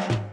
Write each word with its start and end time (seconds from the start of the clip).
Thank 0.00 0.12
you. 0.12 0.29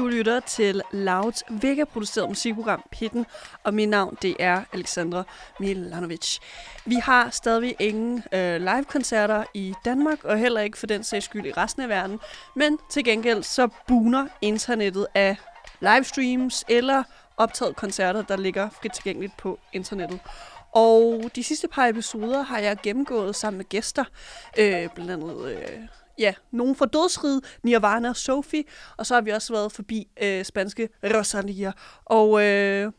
Du 0.00 0.08
lytter 0.08 0.40
til 0.40 0.82
Louds 0.92 1.42
Vega-produceret 1.50 2.28
musikprogram 2.28 2.82
Pitten, 2.90 3.26
og 3.64 3.74
mit 3.74 3.88
navn 3.88 4.18
det 4.22 4.36
er 4.38 4.62
Alexandra 4.72 5.22
Milanovic. 5.58 6.38
Vi 6.86 6.94
har 6.94 7.30
stadig 7.30 7.76
ingen 7.78 8.22
øh, 8.32 8.60
live-koncerter 8.60 9.44
i 9.54 9.74
Danmark, 9.84 10.24
og 10.24 10.38
heller 10.38 10.60
ikke 10.60 10.78
for 10.78 10.86
den 10.86 11.04
sags 11.04 11.24
skyld 11.24 11.46
i 11.46 11.52
resten 11.52 11.82
af 11.82 11.88
verden, 11.88 12.20
men 12.56 12.78
til 12.90 13.04
gengæld 13.04 13.42
så 13.42 13.68
buner 13.88 14.26
internettet 14.40 15.06
af 15.14 15.36
livestreams 15.80 16.64
eller 16.68 17.02
optaget 17.36 17.76
koncerter, 17.76 18.22
der 18.22 18.36
ligger 18.36 18.70
frit 18.70 18.92
tilgængeligt 18.92 19.36
på 19.36 19.58
internettet. 19.72 20.20
Og 20.72 21.30
de 21.34 21.42
sidste 21.42 21.68
par 21.68 21.86
episoder 21.86 22.42
har 22.42 22.58
jeg 22.58 22.76
gennemgået 22.82 23.36
sammen 23.36 23.58
med 23.58 23.68
gæster, 23.68 24.04
øh, 24.58 24.88
blandt 24.94 25.10
andet 25.10 25.52
øh, 25.52 25.78
ja, 26.18 26.34
nogen 26.50 26.76
fra 26.76 26.86
Dødsrid, 26.86 27.40
Nirvana 27.62 28.08
og 28.08 28.16
Sophie, 28.16 28.64
og 28.96 29.06
så 29.06 29.14
har 29.14 29.20
vi 29.20 29.30
også 29.30 29.52
været 29.52 29.72
forbi 29.72 30.08
øh, 30.22 30.44
spanske 30.44 30.88
Rosalia. 31.04 31.72
Og 32.04 32.44
øh, 32.44 32.92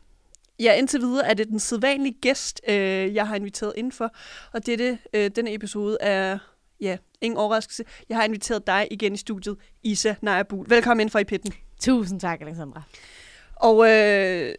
ja, 0.59 0.73
indtil 0.73 1.01
videre 1.01 1.27
er 1.27 1.34
det 1.34 1.47
den 1.47 1.59
sædvanlige 1.59 2.17
gæst, 2.21 2.61
øh, 2.67 3.15
jeg 3.15 3.27
har 3.27 3.35
inviteret 3.35 3.73
indenfor, 3.75 4.11
og 4.53 4.65
dette, 4.65 4.97
øh, 5.13 5.31
denne 5.35 5.53
episode 5.53 5.97
er, 6.01 6.37
ja, 6.81 6.97
ingen 7.21 7.37
overraskelse. 7.37 7.84
Jeg 8.09 8.17
har 8.17 8.23
inviteret 8.23 8.67
dig 8.67 8.87
igen 8.91 9.13
i 9.13 9.17
studiet, 9.17 9.57
Isa 9.84 10.15
Najabul. 10.21 10.65
Velkommen 10.70 11.01
ind 11.01 11.09
for 11.09 11.20
i 11.20 11.23
pitten. 11.23 11.54
Tusind 11.79 12.20
tak, 12.20 12.41
Alexandra. 12.41 12.82
Og 13.55 13.89
øh, 13.89 14.55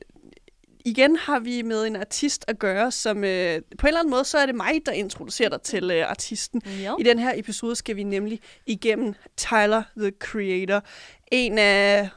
igen 0.85 1.17
har 1.17 1.39
vi 1.39 1.63
med 1.63 1.87
en 1.87 1.97
artist 1.97 2.45
at 2.49 2.59
gøre, 2.59 2.91
som 2.91 3.25
øh, 3.25 3.63
på 3.79 3.87
en 3.87 3.89
eller 3.89 4.01
anden 4.01 4.11
måde, 4.11 4.25
så 4.25 4.39
er 4.39 4.47
det 4.47 4.55
mig, 4.55 4.81
der 4.87 4.93
introducerer 4.93 5.49
dig 5.49 5.63
til 5.63 5.91
øh, 5.91 6.11
artisten. 6.11 6.63
Jo. 6.87 6.97
I 7.01 7.03
den 7.03 7.19
her 7.19 7.33
episode 7.37 7.77
skal 7.77 7.97
vi 7.97 8.03
nemlig 8.03 8.41
igennem 8.67 9.15
Tyler, 9.37 9.83
the 9.97 10.13
Creator. 10.19 10.83
En 11.33 11.59
af... 11.59 12.09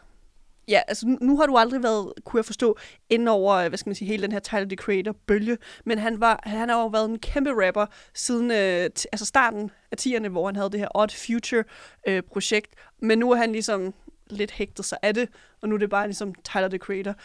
Ja, 0.67 0.81
altså 0.88 1.17
nu- 1.22 1.38
har 1.38 1.45
du 1.45 1.57
aldrig 1.57 1.83
været, 1.83 2.13
kunne 2.25 2.38
jeg 2.38 2.45
forstå, 2.45 2.77
inden 3.09 3.27
over, 3.27 3.69
hvad 3.69 3.77
skal 3.77 3.89
man 3.89 3.95
sige, 3.95 4.07
hele 4.07 4.23
den 4.23 4.31
her 4.31 4.39
Tyler, 4.39 4.66
the 4.66 4.75
Creator-bølge. 4.75 5.57
Men 5.85 5.97
han, 5.97 6.19
var, 6.19 6.39
han 6.44 6.69
har 6.69 6.81
jo 6.81 6.88
været 6.88 7.09
en 7.09 7.19
kæmpe 7.19 7.67
rapper 7.67 7.85
siden 8.13 8.52
øh, 8.52 8.85
t- 9.00 9.05
altså 9.11 9.25
starten 9.25 9.72
af 9.91 9.95
10'erne, 10.02 10.27
hvor 10.27 10.45
han 10.45 10.55
havde 10.55 10.69
det 10.72 10.79
her 10.79 10.88
Odd 10.95 11.09
Future-projekt. 11.25 12.73
Men 13.02 13.19
nu 13.19 13.31
er 13.31 13.35
han 13.35 13.52
ligesom 13.52 13.94
lidt 14.29 14.52
hægtet 14.52 14.85
sig 14.85 14.97
af 15.02 15.13
det, 15.13 15.29
og 15.61 15.69
nu 15.69 15.75
er 15.75 15.79
det 15.79 15.89
bare 15.89 16.07
ligesom 16.07 16.33
Tyler, 16.44 16.67
the 16.67 16.77
Creator. 16.77 17.16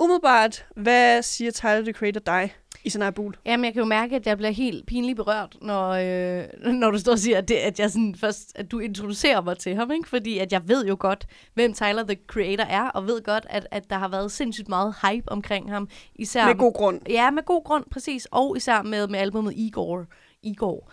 Umiddelbart, 0.00 0.66
hvad 0.76 1.22
siger 1.22 1.50
Tyler, 1.50 1.82
the 1.82 1.92
Creator 1.92 2.20
dig 2.20 2.54
i 2.84 2.90
sådan 2.90 3.08
en 3.08 3.14
bul? 3.14 3.36
Jamen, 3.44 3.64
jeg 3.64 3.72
kan 3.72 3.80
jo 3.80 3.86
mærke, 3.86 4.16
at 4.16 4.26
jeg 4.26 4.36
bliver 4.36 4.50
helt 4.50 4.86
pinligt 4.86 5.16
berørt, 5.16 5.56
når, 5.62 5.88
øh, 5.90 6.72
når 6.72 6.90
du 6.90 6.98
står 6.98 7.12
og 7.12 7.18
siger, 7.18 7.38
at, 7.38 7.48
det, 7.48 7.54
at, 7.54 7.80
jeg 7.80 7.90
sådan 7.90 8.14
først, 8.14 8.52
at 8.54 8.70
du 8.70 8.78
introducerer 8.78 9.40
mig 9.40 9.58
til 9.58 9.74
ham, 9.74 9.90
ikke? 9.90 10.08
Fordi 10.08 10.38
at 10.38 10.52
jeg 10.52 10.68
ved 10.68 10.86
jo 10.86 10.96
godt, 11.00 11.26
hvem 11.54 11.74
Tyler, 11.74 12.04
the 12.04 12.16
Creator 12.26 12.64
er, 12.64 12.88
og 12.88 13.06
ved 13.06 13.22
godt, 13.22 13.46
at, 13.50 13.66
at 13.70 13.90
der 13.90 13.96
har 13.98 14.08
været 14.08 14.32
sindssygt 14.32 14.68
meget 14.68 14.94
hype 15.02 15.32
omkring 15.32 15.70
ham. 15.70 15.88
Især, 16.14 16.46
Med 16.46 16.54
god 16.54 16.72
grund. 16.72 17.00
Ja, 17.08 17.30
med 17.30 17.42
god 17.42 17.64
grund, 17.64 17.84
præcis. 17.90 18.28
Og 18.30 18.56
især 18.56 18.82
med, 18.82 19.08
med 19.08 19.18
albumet 19.18 19.52
Igor. 19.56 20.06
Igor. 20.42 20.90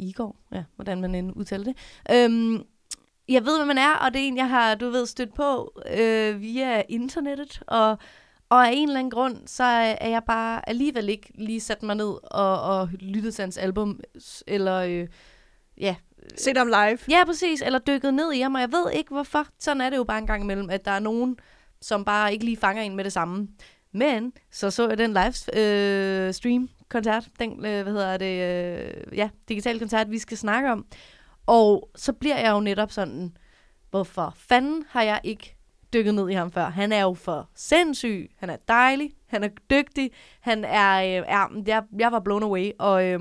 Igor, 0.00 0.36
ja, 0.52 0.62
hvordan 0.76 1.00
man 1.00 1.14
end 1.14 1.32
udtaler 1.36 1.64
det. 1.64 1.76
Øhm, 2.12 2.62
jeg 3.28 3.44
ved, 3.44 3.56
hvad 3.58 3.66
man 3.66 3.78
er, 3.78 3.92
og 3.94 4.14
det 4.14 4.22
er 4.22 4.26
en, 4.26 4.36
jeg 4.36 4.48
har, 4.48 4.74
du 4.74 4.90
ved, 4.90 5.06
stødt 5.06 5.34
på 5.34 5.72
øh, 5.98 6.40
via 6.40 6.82
internettet, 6.88 7.62
og, 7.66 7.98
og 8.48 8.66
af 8.68 8.72
en 8.74 8.88
eller 8.88 8.98
anden 8.98 9.10
grund, 9.10 9.46
så 9.46 9.64
er 9.64 10.08
jeg 10.08 10.22
bare 10.26 10.68
alligevel 10.68 11.08
ikke 11.08 11.32
lige 11.34 11.60
sat 11.60 11.82
mig 11.82 11.96
ned 11.96 12.14
og, 12.30 12.62
og 12.62 12.88
lyttet 13.00 13.34
til 13.34 13.42
hans 13.42 13.56
album, 13.56 14.00
eller 14.46 14.76
øh, 14.76 15.08
ja, 15.78 15.96
Se 16.38 16.54
dem 16.54 16.66
live. 16.66 16.98
Ja, 17.08 17.24
præcis. 17.24 17.62
Eller 17.62 17.78
dykket 17.78 18.14
ned 18.14 18.32
i 18.32 18.40
ham, 18.40 18.54
og 18.54 18.60
jeg 18.60 18.72
ved 18.72 18.90
ikke 18.92 19.10
hvorfor. 19.10 19.46
Sådan 19.58 19.80
er 19.80 19.90
det 19.90 19.96
jo 19.96 20.04
bare 20.04 20.18
en 20.18 20.26
gang 20.26 20.42
imellem, 20.42 20.70
at 20.70 20.84
der 20.84 20.90
er 20.90 20.98
nogen, 20.98 21.36
som 21.80 22.04
bare 22.04 22.32
ikke 22.32 22.44
lige 22.44 22.56
fanger 22.56 22.82
en 22.82 22.96
med 22.96 23.04
det 23.04 23.12
samme. 23.12 23.48
Men 23.92 24.32
så 24.50 24.70
så 24.70 24.88
jeg 24.88 24.98
den 24.98 25.12
live 25.12 25.58
øh, 25.58 26.34
stream 26.34 26.68
koncert, 26.88 27.28
den, 27.38 27.52
øh, 27.52 27.82
hvad 27.82 27.92
hedder 27.92 28.16
det, 28.16 28.42
øh, 28.42 29.18
ja, 29.18 29.28
digital 29.48 29.78
koncert, 29.78 30.10
vi 30.10 30.18
skal 30.18 30.36
snakke 30.36 30.72
om. 30.72 30.86
Og 31.46 31.90
så 31.94 32.12
bliver 32.12 32.38
jeg 32.38 32.50
jo 32.50 32.60
netop 32.60 32.92
sådan, 32.92 33.36
hvorfor 33.90 34.34
fanden 34.36 34.84
har 34.88 35.02
jeg 35.02 35.20
ikke 35.24 35.55
dykket 35.92 36.14
ned 36.14 36.30
i 36.30 36.32
ham 36.32 36.52
før? 36.52 36.64
Han 36.64 36.92
er 36.92 37.02
jo 37.02 37.14
for 37.14 37.50
sindssyg, 37.54 38.30
han 38.36 38.50
er 38.50 38.56
dejlig, 38.68 39.10
han 39.26 39.44
er 39.44 39.48
dygtig, 39.70 40.10
han 40.40 40.64
er, 40.64 40.96
øh, 40.96 41.24
er 41.28 41.62
jeg, 41.66 41.82
jeg 41.98 42.12
var 42.12 42.20
blown 42.20 42.42
away, 42.42 42.70
og, 42.78 43.04
øh, 43.06 43.20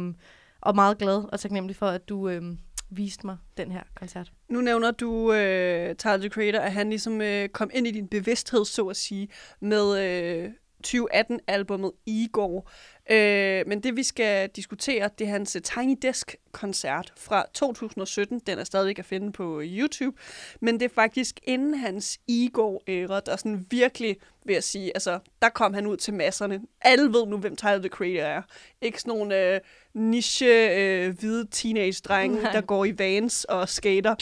og 0.61 0.75
meget 0.75 0.97
glad 0.97 1.23
og 1.31 1.39
taknemmelig 1.39 1.75
for, 1.75 1.87
at 1.87 2.09
du... 2.09 2.29
Øh, 2.29 2.43
viste 2.89 3.25
mig 3.25 3.37
den 3.57 3.71
her 3.71 3.83
koncert. 3.95 4.31
Nu 4.49 4.61
nævner 4.61 4.91
du 4.91 5.33
øh, 5.33 5.95
Tyler, 5.95 6.17
the 6.17 6.29
Creator, 6.29 6.59
at 6.59 6.71
han 6.71 6.89
ligesom 6.89 7.21
øh, 7.21 7.49
kom 7.49 7.69
ind 7.73 7.87
i 7.87 7.91
din 7.91 8.07
bevidsthed, 8.07 8.65
så 8.65 8.85
at 8.85 8.97
sige, 8.97 9.27
med 9.59 9.99
øh, 10.03 10.51
2018-albummet 10.87 11.91
Igor. 12.05 12.69
Øh, 13.11 13.63
men 13.67 13.83
det, 13.83 13.95
vi 13.95 14.03
skal 14.03 14.49
diskutere, 14.49 15.09
det 15.19 15.27
er 15.27 15.31
hans 15.31 15.55
øh, 15.55 15.61
Tiny 15.61 15.97
Desk-koncert 16.01 17.13
fra 17.17 17.45
2017. 17.53 18.39
Den 18.39 18.59
er 18.59 18.63
stadigvæk 18.63 18.99
at 18.99 19.05
finde 19.05 19.31
på 19.31 19.61
YouTube. 19.63 20.17
Men 20.61 20.79
det 20.79 20.85
er 20.85 20.95
faktisk 20.95 21.39
inden 21.43 21.73
hans 21.73 22.19
Igor-æra, 22.27 23.19
der 23.19 23.35
sådan 23.35 23.65
virkelig, 23.71 24.17
vil 24.45 24.53
jeg 24.53 24.63
sige, 24.63 24.91
altså, 24.95 25.19
der 25.41 25.49
kom 25.49 25.73
han 25.73 25.87
ud 25.87 25.97
til 25.97 26.13
masserne. 26.13 26.61
Alle 26.81 27.13
ved 27.13 27.25
nu, 27.25 27.37
hvem 27.37 27.55
Tyler, 27.55 27.77
the 27.77 27.89
Creator 27.89 28.23
er. 28.23 28.41
Ikke 28.81 29.01
sådan 29.01 29.17
nogle 29.17 29.53
øh, 29.53 29.59
niche, 29.93 30.69
øh, 30.79 31.19
hvide 31.19 31.47
teenage-drenge, 31.51 32.41
Nej. 32.41 32.51
der 32.51 32.61
går 32.61 32.85
i 32.85 32.97
vans 32.97 33.43
og 33.43 33.69
skater. 33.69 34.15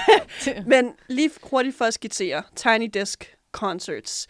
Men 0.72 0.92
lige 1.08 1.30
hurtigt 1.42 1.76
for 1.76 1.84
at 1.84 1.94
skitsere. 1.94 2.42
Tiny 2.56 2.90
Desk 2.94 3.36
Concerts. 3.52 4.26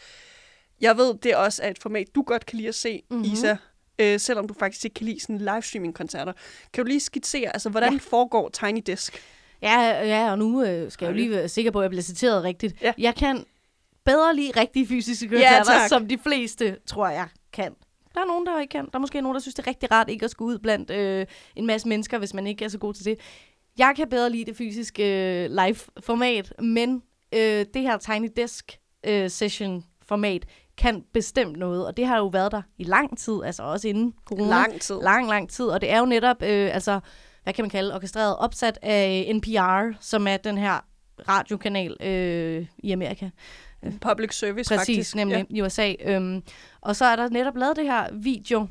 Jeg 0.80 0.96
ved, 0.96 1.14
det 1.22 1.36
også 1.36 1.62
er 1.62 1.70
et 1.70 1.78
format, 1.78 2.06
du 2.14 2.22
godt 2.22 2.46
kan 2.46 2.56
lide 2.56 2.68
at 2.68 2.74
se, 2.74 3.02
Mhm. 3.10 3.18
mm-hmm. 3.18 3.32
Isa. 3.32 3.56
Øh, 3.98 4.20
selvom 4.20 4.48
du 4.48 4.54
faktisk 4.54 4.84
ikke 4.84 4.94
kan 4.94 5.06
lide 5.06 5.20
sådan 5.20 5.38
livestreaming-koncerter. 5.38 6.32
Kan 6.72 6.84
du 6.84 6.88
lige 6.88 7.00
skitsere, 7.00 7.50
altså 7.54 7.68
hvordan 7.70 7.88
Ja. 7.92 7.94
ja. 7.94 8.00
foregår 8.10 8.48
Tiny 8.48 8.82
Desk? 8.86 9.22
Ja, 9.62 9.80
ja 10.06 10.30
og 10.30 10.38
nu 10.38 10.62
øh, 10.62 10.90
skal 10.90 11.06
jeg 11.06 11.12
jo 11.12 11.16
lige 11.16 11.30
være 11.30 11.48
sikker 11.48 11.70
på, 11.70 11.78
at 11.80 11.82
jeg 11.82 11.90
bliver 11.90 12.02
citeret 12.02 12.44
rigtigt. 12.44 12.82
Ja. 12.82 12.92
Jeg 12.98 13.14
kan 13.14 13.44
bedre 14.04 14.36
lide 14.36 14.60
rigtige 14.60 14.86
fysiske 14.86 15.28
koncerter, 15.28 15.64
tak. 15.64 15.88
som 15.88 16.08
de 16.08 16.18
fleste, 16.18 16.76
tror 16.86 17.08
jeg, 17.08 17.28
kan. 17.52 17.74
Der 18.14 18.20
er 18.20 18.24
nogen, 18.26 18.46
der 18.46 18.60
ikke 18.60 18.72
kan. 18.72 18.84
Der 18.84 18.90
er 18.94 18.98
måske 18.98 19.20
nogen, 19.20 19.34
der 19.34 19.40
synes, 19.40 19.54
det 19.54 19.62
er 19.62 19.66
rigtig 19.66 19.90
rart 19.90 20.10
ikke 20.10 20.24
at 20.24 20.30
skulle 20.30 20.54
ud 20.54 20.58
blandt 20.58 20.90
øh, 20.90 21.26
en 21.56 21.66
masse 21.66 21.88
mennesker, 21.88 22.18
hvis 22.18 22.34
man 22.34 22.46
ikke 22.46 22.64
er 22.64 22.68
så 22.68 22.78
god 22.78 22.94
til 22.94 23.04
det. 23.04 23.18
Jeg 23.78 23.92
kan 23.96 24.08
bedre 24.08 24.30
lide 24.30 24.44
det 24.44 24.56
fysiske 24.56 25.02
øh, 25.44 25.50
live-format, 25.50 26.52
men 26.62 27.02
øh, 27.34 27.66
det 27.74 27.82
her 27.82 27.98
Tiny 27.98 28.28
Desk 28.36 28.78
øh, 29.06 29.30
kan 30.78 31.04
bestemt 31.12 31.56
noget, 31.56 31.86
og 31.86 31.96
det 31.96 32.06
har 32.06 32.18
jo 32.18 32.26
været 32.26 32.52
der 32.52 32.62
i 32.78 32.84
lang 32.84 33.18
tid, 33.18 33.40
altså 33.44 33.62
også 33.62 33.88
inden 33.88 34.14
corona. 34.24 34.48
Lang 34.48 34.80
tid. 34.80 35.02
Lang, 35.02 35.28
lang 35.28 35.50
tid, 35.50 35.64
og 35.64 35.80
det 35.80 35.90
er 35.90 35.98
jo 35.98 36.06
netop, 36.06 36.42
øh, 36.42 36.74
altså, 36.74 37.00
hvad 37.42 37.52
kan 37.54 37.62
man 37.62 37.70
kalde, 37.70 37.94
orkestreret 37.94 38.36
opsat 38.36 38.78
af 38.82 39.32
NPR, 39.34 39.96
som 40.00 40.26
er 40.26 40.36
den 40.36 40.58
her 40.58 40.84
radiokanal 41.28 41.96
øh, 42.00 42.66
i 42.78 42.92
Amerika. 42.92 43.30
Public 44.00 44.34
service, 44.34 44.74
Præcis, 44.74 44.96
faktisk. 44.96 45.14
nemlig 45.14 45.46
i 45.50 45.62
USA. 45.62 45.92
Øhm, 46.04 46.42
og 46.80 46.96
så 46.96 47.04
er 47.04 47.16
der 47.16 47.28
netop 47.28 47.56
lavet 47.56 47.76
det 47.76 47.84
her 47.84 48.08
video, 48.12 48.66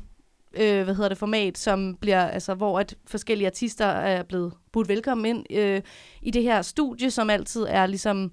øh, 0.56 0.84
hvad 0.84 0.94
hedder 0.94 1.08
det, 1.08 1.18
format, 1.18 1.58
som 1.58 1.96
bliver, 2.00 2.26
altså, 2.26 2.54
hvor 2.54 2.80
at 2.80 2.94
forskellige 3.06 3.46
artister 3.46 3.86
er 3.86 4.22
blevet 4.22 4.52
budt 4.72 4.88
velkommen 4.88 5.26
ind 5.26 5.58
øh, 5.58 5.82
i 6.22 6.30
det 6.30 6.42
her 6.42 6.62
studie, 6.62 7.10
som 7.10 7.30
altid 7.30 7.66
er 7.68 7.86
ligesom, 7.86 8.32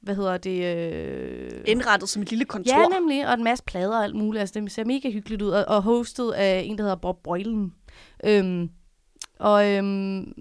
hvad 0.00 0.14
hedder 0.14 0.36
det? 0.36 0.76
Øh, 0.76 1.50
Indrettet 1.66 2.08
som 2.08 2.22
et 2.22 2.30
lille 2.30 2.44
kontor. 2.44 2.78
Ja, 2.78 2.98
nemlig, 3.00 3.28
og 3.28 3.34
en 3.34 3.44
masse 3.44 3.64
plader 3.64 3.96
og 3.96 4.04
alt 4.04 4.14
muligt. 4.14 4.40
Altså, 4.40 4.60
det 4.60 4.72
ser 4.72 4.84
mega 4.84 5.10
hyggeligt 5.10 5.42
ud, 5.42 5.50
og, 5.50 5.64
og 5.68 5.82
hostet 5.82 6.32
af 6.32 6.62
en, 6.66 6.78
der 6.78 6.84
hedder 6.84 6.96
Bob 6.96 7.22
Boylan. 7.22 7.72
Øhm, 8.24 8.70
og 9.38 9.68
øhm, 9.70 10.32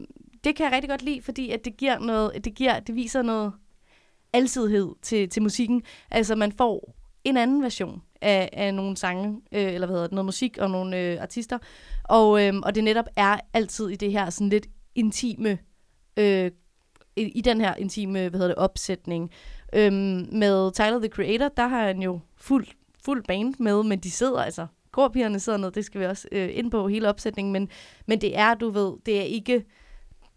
det 0.43 0.55
kan 0.55 0.63
jeg 0.65 0.73
rigtig 0.73 0.89
godt 0.89 1.01
lide, 1.01 1.21
fordi 1.21 1.49
at 1.49 1.65
det 1.65 1.77
giver 1.77 1.99
noget, 1.99 2.45
det, 2.45 2.55
giver, 2.55 2.79
det 2.79 2.95
viser 2.95 3.21
noget 3.21 3.53
alsidighed 4.33 4.89
til, 5.01 5.29
til 5.29 5.41
musikken. 5.41 5.83
Altså, 6.11 6.35
man 6.35 6.51
får 6.51 6.95
en 7.23 7.37
anden 7.37 7.63
version 7.63 8.01
af, 8.21 8.49
af 8.53 8.73
nogle 8.73 8.97
sange, 8.97 9.41
øh, 9.51 9.73
eller 9.73 9.87
hvad 9.87 9.95
hedder 9.95 10.07
det, 10.07 10.11
noget 10.11 10.25
musik 10.25 10.57
og 10.57 10.69
nogle 10.69 10.97
øh, 10.97 11.21
artister. 11.21 11.57
Og, 12.03 12.45
øhm, 12.47 12.61
og 12.63 12.75
det 12.75 12.83
netop 12.83 13.05
er 13.15 13.37
altid 13.53 13.89
i 13.89 13.95
det 13.95 14.11
her 14.11 14.29
sådan 14.29 14.49
lidt 14.49 14.67
intime, 14.95 15.57
øh, 16.17 16.51
i, 17.19 17.23
i 17.23 17.41
den 17.41 17.61
her 17.61 17.75
intime, 17.75 18.19
hvad 18.19 18.39
hedder 18.39 18.47
det, 18.47 18.55
opsætning. 18.55 19.31
Øhm, 19.73 20.27
med 20.31 20.71
Tyler, 20.73 20.99
the 20.99 21.07
Creator, 21.07 21.47
der 21.47 21.67
har 21.67 21.85
han 21.85 22.01
jo 22.01 22.19
fuld, 22.37 22.67
fuld 23.05 23.23
band 23.27 23.53
med, 23.59 23.83
men 23.83 23.99
de 23.99 24.11
sidder 24.11 24.41
altså, 24.41 24.67
Gråpigerne 24.91 25.39
sidder 25.39 25.59
ned, 25.59 25.71
det 25.71 25.85
skal 25.85 26.01
vi 26.01 26.05
også 26.05 26.27
øh, 26.31 26.49
ind 26.53 26.71
på 26.71 26.87
hele 26.87 27.09
opsætningen, 27.09 27.53
men, 27.53 27.69
men 28.05 28.21
det 28.21 28.37
er, 28.37 28.53
du 28.53 28.69
ved, 28.69 28.93
det 29.05 29.17
er 29.17 29.23
ikke, 29.23 29.65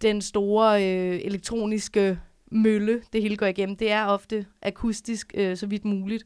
den 0.02 0.22
store 0.22 0.84
øh, 0.84 1.20
elektroniske 1.24 2.18
mølle, 2.50 3.02
det 3.12 3.22
hele 3.22 3.36
går 3.36 3.46
igennem. 3.46 3.76
Det 3.76 3.90
er 3.90 4.06
ofte 4.06 4.46
akustisk, 4.62 5.34
øh, 5.34 5.56
så 5.56 5.66
vidt 5.66 5.84
muligt. 5.84 6.24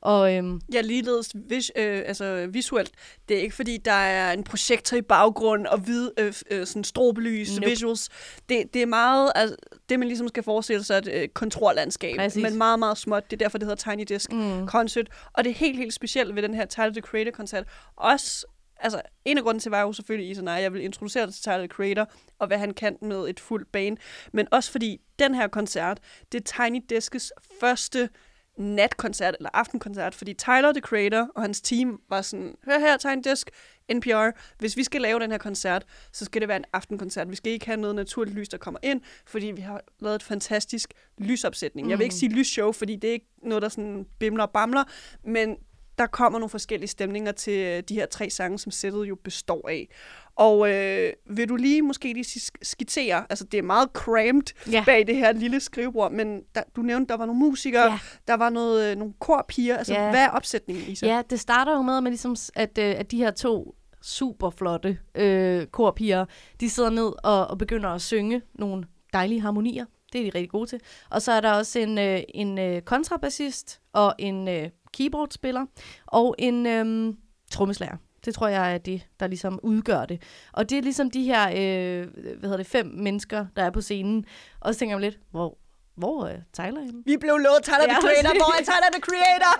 Og, 0.00 0.34
øhm, 0.34 0.60
ja, 0.72 0.80
ligeledes 0.80 1.32
vis, 1.34 1.72
øh, 1.76 2.02
altså, 2.06 2.48
visuelt. 2.50 2.90
Det 3.28 3.36
er 3.36 3.40
ikke 3.40 3.54
fordi, 3.54 3.76
der 3.76 3.92
er 3.92 4.32
en 4.32 4.44
projektor 4.44 4.96
i 4.96 5.02
baggrund 5.02 5.66
og 5.66 5.78
hvid, 5.78 6.10
øh, 6.18 6.34
øh, 6.50 6.66
sådan 6.66 6.84
strobelys, 6.84 7.56
nope. 7.56 7.70
visuals. 7.70 8.08
Det, 8.48 8.74
det 8.74 8.82
er 8.82 8.86
meget, 8.86 9.32
altså, 9.34 9.56
det 9.88 9.98
man 9.98 10.08
ligesom 10.08 10.28
skal 10.28 10.42
forestille 10.42 10.84
sig, 10.84 10.98
et 10.98 11.08
øh, 11.08 11.28
kontrollandskab, 11.28 12.16
Præcis. 12.16 12.42
men 12.42 12.58
meget, 12.58 12.78
meget 12.78 12.98
småt. 12.98 13.30
Det 13.30 13.36
er 13.36 13.44
derfor, 13.44 13.58
det 13.58 13.68
hedder 13.68 13.92
Tiny 13.92 14.04
Disc 14.08 14.32
mm. 14.32 14.66
Concert. 14.66 15.08
Og 15.32 15.44
det 15.44 15.50
er 15.50 15.54
helt, 15.54 15.78
helt 15.78 15.94
specielt 15.94 16.34
ved 16.34 16.42
den 16.42 16.54
her 16.54 16.66
Tyler, 16.66 16.90
the 16.90 17.00
Creator-koncert. 17.00 17.64
Også 17.96 18.46
altså, 18.80 19.02
en 19.24 19.38
af 19.38 19.44
grunden 19.44 19.60
til 19.60 19.70
var 19.70 19.80
jo 19.80 19.92
selvfølgelig 19.92 20.30
Isa 20.30 20.50
jeg 20.50 20.72
vil 20.72 20.82
introducere 20.82 21.26
dig 21.26 21.34
til 21.34 21.42
Tyler, 21.42 21.58
the 21.58 21.66
Creator, 21.66 22.10
og 22.38 22.46
hvad 22.46 22.58
han 22.58 22.74
kan 22.74 22.96
med 23.02 23.28
et 23.28 23.40
fuldt 23.40 23.72
bane. 23.72 23.96
Men 24.32 24.48
også 24.52 24.70
fordi 24.70 25.00
den 25.18 25.34
her 25.34 25.48
koncert, 25.48 25.98
det 26.32 26.40
er 26.40 26.64
Tiny 26.64 26.82
Discs 26.90 27.32
første 27.60 28.08
natkoncert 28.58 29.36
eller 29.38 29.50
aftenkoncert, 29.54 30.14
fordi 30.14 30.34
Tyler, 30.34 30.72
the 30.72 30.80
creator, 30.80 31.28
og 31.34 31.42
hans 31.42 31.60
team 31.60 32.00
var 32.08 32.22
sådan, 32.22 32.54
hør 32.64 32.78
her, 32.78 32.96
Tiny 32.96 33.30
Disc, 33.30 33.48
NPR, 33.94 34.30
hvis 34.58 34.76
vi 34.76 34.84
skal 34.84 35.00
lave 35.00 35.20
den 35.20 35.30
her 35.30 35.38
koncert, 35.38 35.84
så 36.12 36.24
skal 36.24 36.40
det 36.40 36.48
være 36.48 36.56
en 36.56 36.64
aftenkoncert. 36.72 37.30
Vi 37.30 37.36
skal 37.36 37.52
ikke 37.52 37.66
have 37.66 37.80
noget 37.80 37.96
naturligt 37.96 38.36
lys, 38.36 38.48
der 38.48 38.58
kommer 38.58 38.80
ind, 38.82 39.00
fordi 39.26 39.46
vi 39.46 39.60
har 39.60 39.80
lavet 40.00 40.14
et 40.14 40.22
fantastisk 40.22 40.94
lysopsætning. 41.18 41.86
Mm. 41.86 41.90
Jeg 41.90 41.98
vil 41.98 42.04
ikke 42.04 42.14
mm. 42.14 42.18
sige 42.18 42.32
lysshow, 42.32 42.72
fordi 42.72 42.96
det 42.96 43.08
er 43.08 43.12
ikke 43.12 43.30
noget, 43.42 43.62
der 43.62 43.68
sådan 43.68 44.06
bimler 44.18 44.44
og 44.44 44.50
bamler, 44.50 44.84
men 45.24 45.56
der 45.98 46.06
kommer 46.06 46.38
nogle 46.38 46.50
forskellige 46.50 46.88
stemninger 46.88 47.32
til 47.32 47.58
øh, 47.58 47.82
de 47.88 47.94
her 47.94 48.06
tre 48.06 48.30
sange, 48.30 48.58
som 48.58 48.72
sættet 48.72 49.04
jo 49.04 49.14
består 49.24 49.68
af. 49.68 49.88
Og 50.36 50.70
øh, 50.70 51.12
vil 51.30 51.48
du 51.48 51.56
lige 51.56 51.82
måske 51.82 52.12
lige 52.12 52.40
skitsere, 52.62 53.24
altså 53.30 53.44
det 53.44 53.58
er 53.58 53.62
meget 53.62 53.88
cramped 53.92 54.72
ja. 54.72 54.82
bag 54.86 55.06
det 55.06 55.16
her 55.16 55.32
lille 55.32 55.60
skrivebord, 55.60 56.12
men 56.12 56.42
der, 56.54 56.62
du 56.76 56.82
nævnte, 56.82 57.08
der 57.08 57.16
var 57.16 57.26
nogle 57.26 57.38
musikere, 57.38 57.92
ja. 57.92 57.98
der 58.28 58.34
var 58.34 58.50
noget, 58.50 58.90
øh, 58.90 58.96
nogle 58.96 59.14
korpiger, 59.18 59.76
altså 59.76 59.94
ja. 59.94 60.10
hvad 60.10 60.20
er 60.20 60.28
opsætningen, 60.28 60.84
Isa? 60.88 61.06
Ja, 61.06 61.22
det 61.30 61.40
starter 61.40 61.72
jo 61.72 61.82
med, 61.82 62.00
med 62.00 62.10
ligesom, 62.10 62.36
at, 62.54 62.78
øh, 62.78 62.94
at 62.98 63.10
de 63.10 63.16
her 63.16 63.30
to 63.30 63.74
super 64.02 64.50
flotte 64.50 64.98
øh, 65.14 65.66
korpiger, 65.66 66.24
de 66.60 66.70
sidder 66.70 66.90
ned 66.90 67.12
og, 67.24 67.46
og 67.46 67.58
begynder 67.58 67.88
at 67.88 68.02
synge 68.02 68.42
nogle 68.54 68.84
dejlige 69.12 69.40
harmonier. 69.40 69.84
Det 70.12 70.20
er 70.20 70.30
de 70.30 70.38
rigtig 70.38 70.50
gode 70.50 70.66
til. 70.66 70.80
Og 71.10 71.22
så 71.22 71.32
er 71.32 71.40
der 71.40 71.52
også 71.52 71.78
en, 71.78 71.98
øh, 71.98 72.20
en 72.28 72.58
øh, 72.58 72.82
kontrabassist 72.82 73.80
og 73.92 74.14
en 74.18 74.48
øh, 74.48 74.68
keyboardspiller 74.92 75.66
og 76.06 76.34
en 76.38 76.66
øh, 76.66 77.14
trommeslager. 77.50 77.96
Det 78.24 78.34
tror 78.34 78.48
jeg 78.48 78.74
er 78.74 78.78
det, 78.78 79.06
der 79.20 79.26
ligesom 79.26 79.60
udgør 79.62 80.04
det. 80.04 80.22
Og 80.52 80.70
det 80.70 80.78
er 80.78 80.82
ligesom 80.82 81.10
de 81.10 81.22
her, 81.22 81.48
øh, 81.48 82.06
hvad 82.12 82.42
hedder 82.42 82.56
det, 82.56 82.66
fem 82.66 82.86
mennesker, 82.86 83.46
der 83.56 83.62
er 83.62 83.70
på 83.70 83.80
scenen. 83.80 84.24
Og 84.60 84.74
så 84.74 84.78
tænker 84.78 84.96
jeg 84.96 85.00
lidt, 85.00 85.18
hvor, 85.30 85.58
hvor 85.94 86.26
er 86.26 86.38
Tyler 86.52 86.80
henne? 86.80 87.02
Vi 87.06 87.16
blev 87.16 87.36
lovet 87.36 87.62
Tyler 87.62 87.78
ja, 87.80 87.92
the 87.92 88.00
Creator. 88.00 88.38
Hvor 88.38 88.60
er 88.60 88.64
Tyler 88.64 88.90
the 88.92 89.00
Creator? 89.00 89.54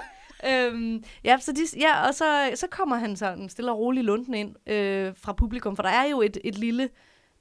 øhm, 0.50 1.04
ja, 1.24 1.38
så 1.40 1.52
de, 1.52 1.80
ja, 1.80 2.06
og 2.06 2.14
så, 2.14 2.50
så 2.54 2.66
kommer 2.70 2.96
han 2.96 3.16
sådan 3.16 3.48
stille 3.48 3.70
og 3.70 3.78
roligt 3.78 4.06
lunden 4.06 4.34
ind 4.34 4.68
øh, 4.68 5.12
fra 5.16 5.32
publikum, 5.32 5.76
for 5.76 5.82
der 5.82 5.90
er 5.90 6.04
jo 6.04 6.22
et, 6.22 6.38
et 6.44 6.58
lille 6.58 6.88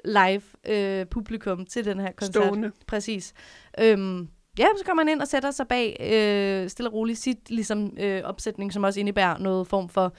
live 0.06 0.42
øh, 0.68 1.06
publikum 1.06 1.66
til 1.66 1.86
den 1.86 2.00
her 2.00 2.12
koncert. 2.12 2.44
Stående. 2.44 2.72
Præcis. 2.88 3.34
Øhm, 3.80 4.30
ja, 4.60 4.68
så 4.78 4.86
kommer 4.86 5.04
han 5.04 5.10
ind 5.10 5.22
og 5.22 5.28
sætter 5.28 5.52
sig 5.52 5.68
bag 5.68 5.98
øh, 6.00 6.70
stille 6.70 6.90
og 6.90 6.94
roligt 6.94 7.20
sit 7.20 7.50
ligesom, 7.50 7.94
øh, 8.00 8.24
opsætning, 8.24 8.74
som 8.74 8.84
også 8.84 9.00
indebærer 9.00 9.38
noget 9.38 9.68
form 9.68 9.90
for 9.90 10.14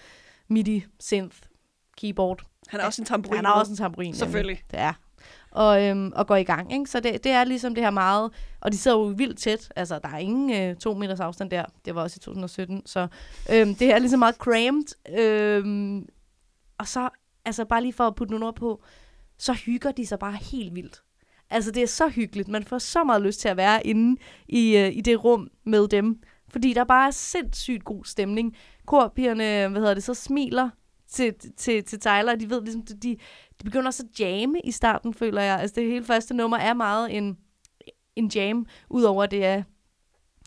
MIDI, 0.49 0.85
synth, 1.00 1.37
keyboard. 1.96 2.43
Han 2.69 2.81
er 2.81 2.85
også 2.85 3.02
en 3.02 3.06
tamburin. 3.06 3.37
Han 3.37 3.46
er 3.46 3.50
også 3.50 3.73
en 3.73 3.76
tamburin. 3.76 4.14
Selvfølgelig. 4.14 4.62
Det 4.70 4.79
er. 4.79 4.93
Og, 5.50 5.85
øhm, 5.85 6.12
og 6.14 6.26
går 6.26 6.37
i 6.37 6.43
gang. 6.43 6.73
Ikke? 6.73 6.90
Så 6.90 7.00
det, 7.00 7.25
det 7.25 7.32
er 7.32 7.44
ligesom 7.44 7.75
det 7.75 7.85
her 7.85 7.90
meget... 7.90 8.32
Og 8.61 8.73
de 8.73 8.79
sidder 8.79 8.96
jo 8.96 9.05
vildt 9.05 9.38
tæt. 9.38 9.73
Altså, 9.76 9.99
der 9.99 10.08
er 10.08 10.19
ingen 10.19 10.70
øh, 10.70 10.76
to 10.76 10.94
meters 10.94 11.20
afstand 11.20 11.50
der. 11.50 11.64
Det 11.84 11.94
var 11.94 12.02
også 12.02 12.19
i 12.19 12.20
2017. 12.20 12.82
Så 12.87 13.08
øhm, 13.52 13.75
det 13.75 13.93
er 13.93 13.99
ligesom 13.99 14.19
meget 14.19 14.34
cramped. 14.34 15.19
Øhm, 15.19 16.06
og 16.79 16.88
så, 16.88 17.08
altså 17.44 17.64
bare 17.64 17.82
lige 17.82 17.93
for 17.93 18.06
at 18.06 18.14
putte 18.14 18.31
nogle 18.31 18.46
ord 18.46 18.55
på, 18.56 18.82
så 19.38 19.52
hygger 19.52 19.93
de 19.93 20.06
sig 20.06 20.19
bare 20.19 20.32
helt 20.32 20.75
vildt. 20.75 21.02
Altså, 21.50 21.71
det 21.71 21.83
er 21.83 21.87
så 21.87 22.09
hyggeligt. 22.09 22.49
Man 22.49 22.65
får 22.65 22.79
så 22.79 23.05
meget 23.05 23.23
lyst 23.23 23.41
til 23.41 23.49
at 23.49 23.56
være 23.56 23.87
inde 23.87 24.21
i, 24.49 24.77
øh, 24.77 24.97
i 24.97 25.00
det 25.00 25.25
rum 25.25 25.50
med 25.65 25.89
dem. 25.89 26.23
Fordi 26.49 26.73
der 26.73 26.85
bare 26.85 27.06
er 27.06 27.11
sindssygt 27.11 27.85
god 27.85 28.05
stemning. 28.05 28.56
Korpigerne, 28.87 29.69
hvad 29.69 29.81
hedder 29.81 29.95
det, 29.95 30.05
så 30.05 30.15
smiler 30.15 30.71
til, 31.09 31.35
til, 31.56 31.85
til 31.85 32.00
Tyler. 32.00 32.35
De 32.35 32.50
ved 32.50 32.62
ligesom, 32.62 32.83
de, 32.83 33.17
de 33.61 33.65
begynder 33.65 33.87
også 33.87 34.03
at 34.12 34.21
jamme 34.21 34.61
i 34.65 34.71
starten, 34.71 35.15
føler 35.15 35.43
jeg. 35.43 35.61
Altså, 35.61 35.75
det 35.81 35.89
hele 35.89 36.05
første 36.05 36.35
nummer 36.35 36.56
er 36.56 36.75
meget 36.75 37.17
en, 37.17 37.39
en 38.17 38.31
jam, 38.35 38.67
udover 38.91 39.27
det 39.27 39.44
er 39.44 39.62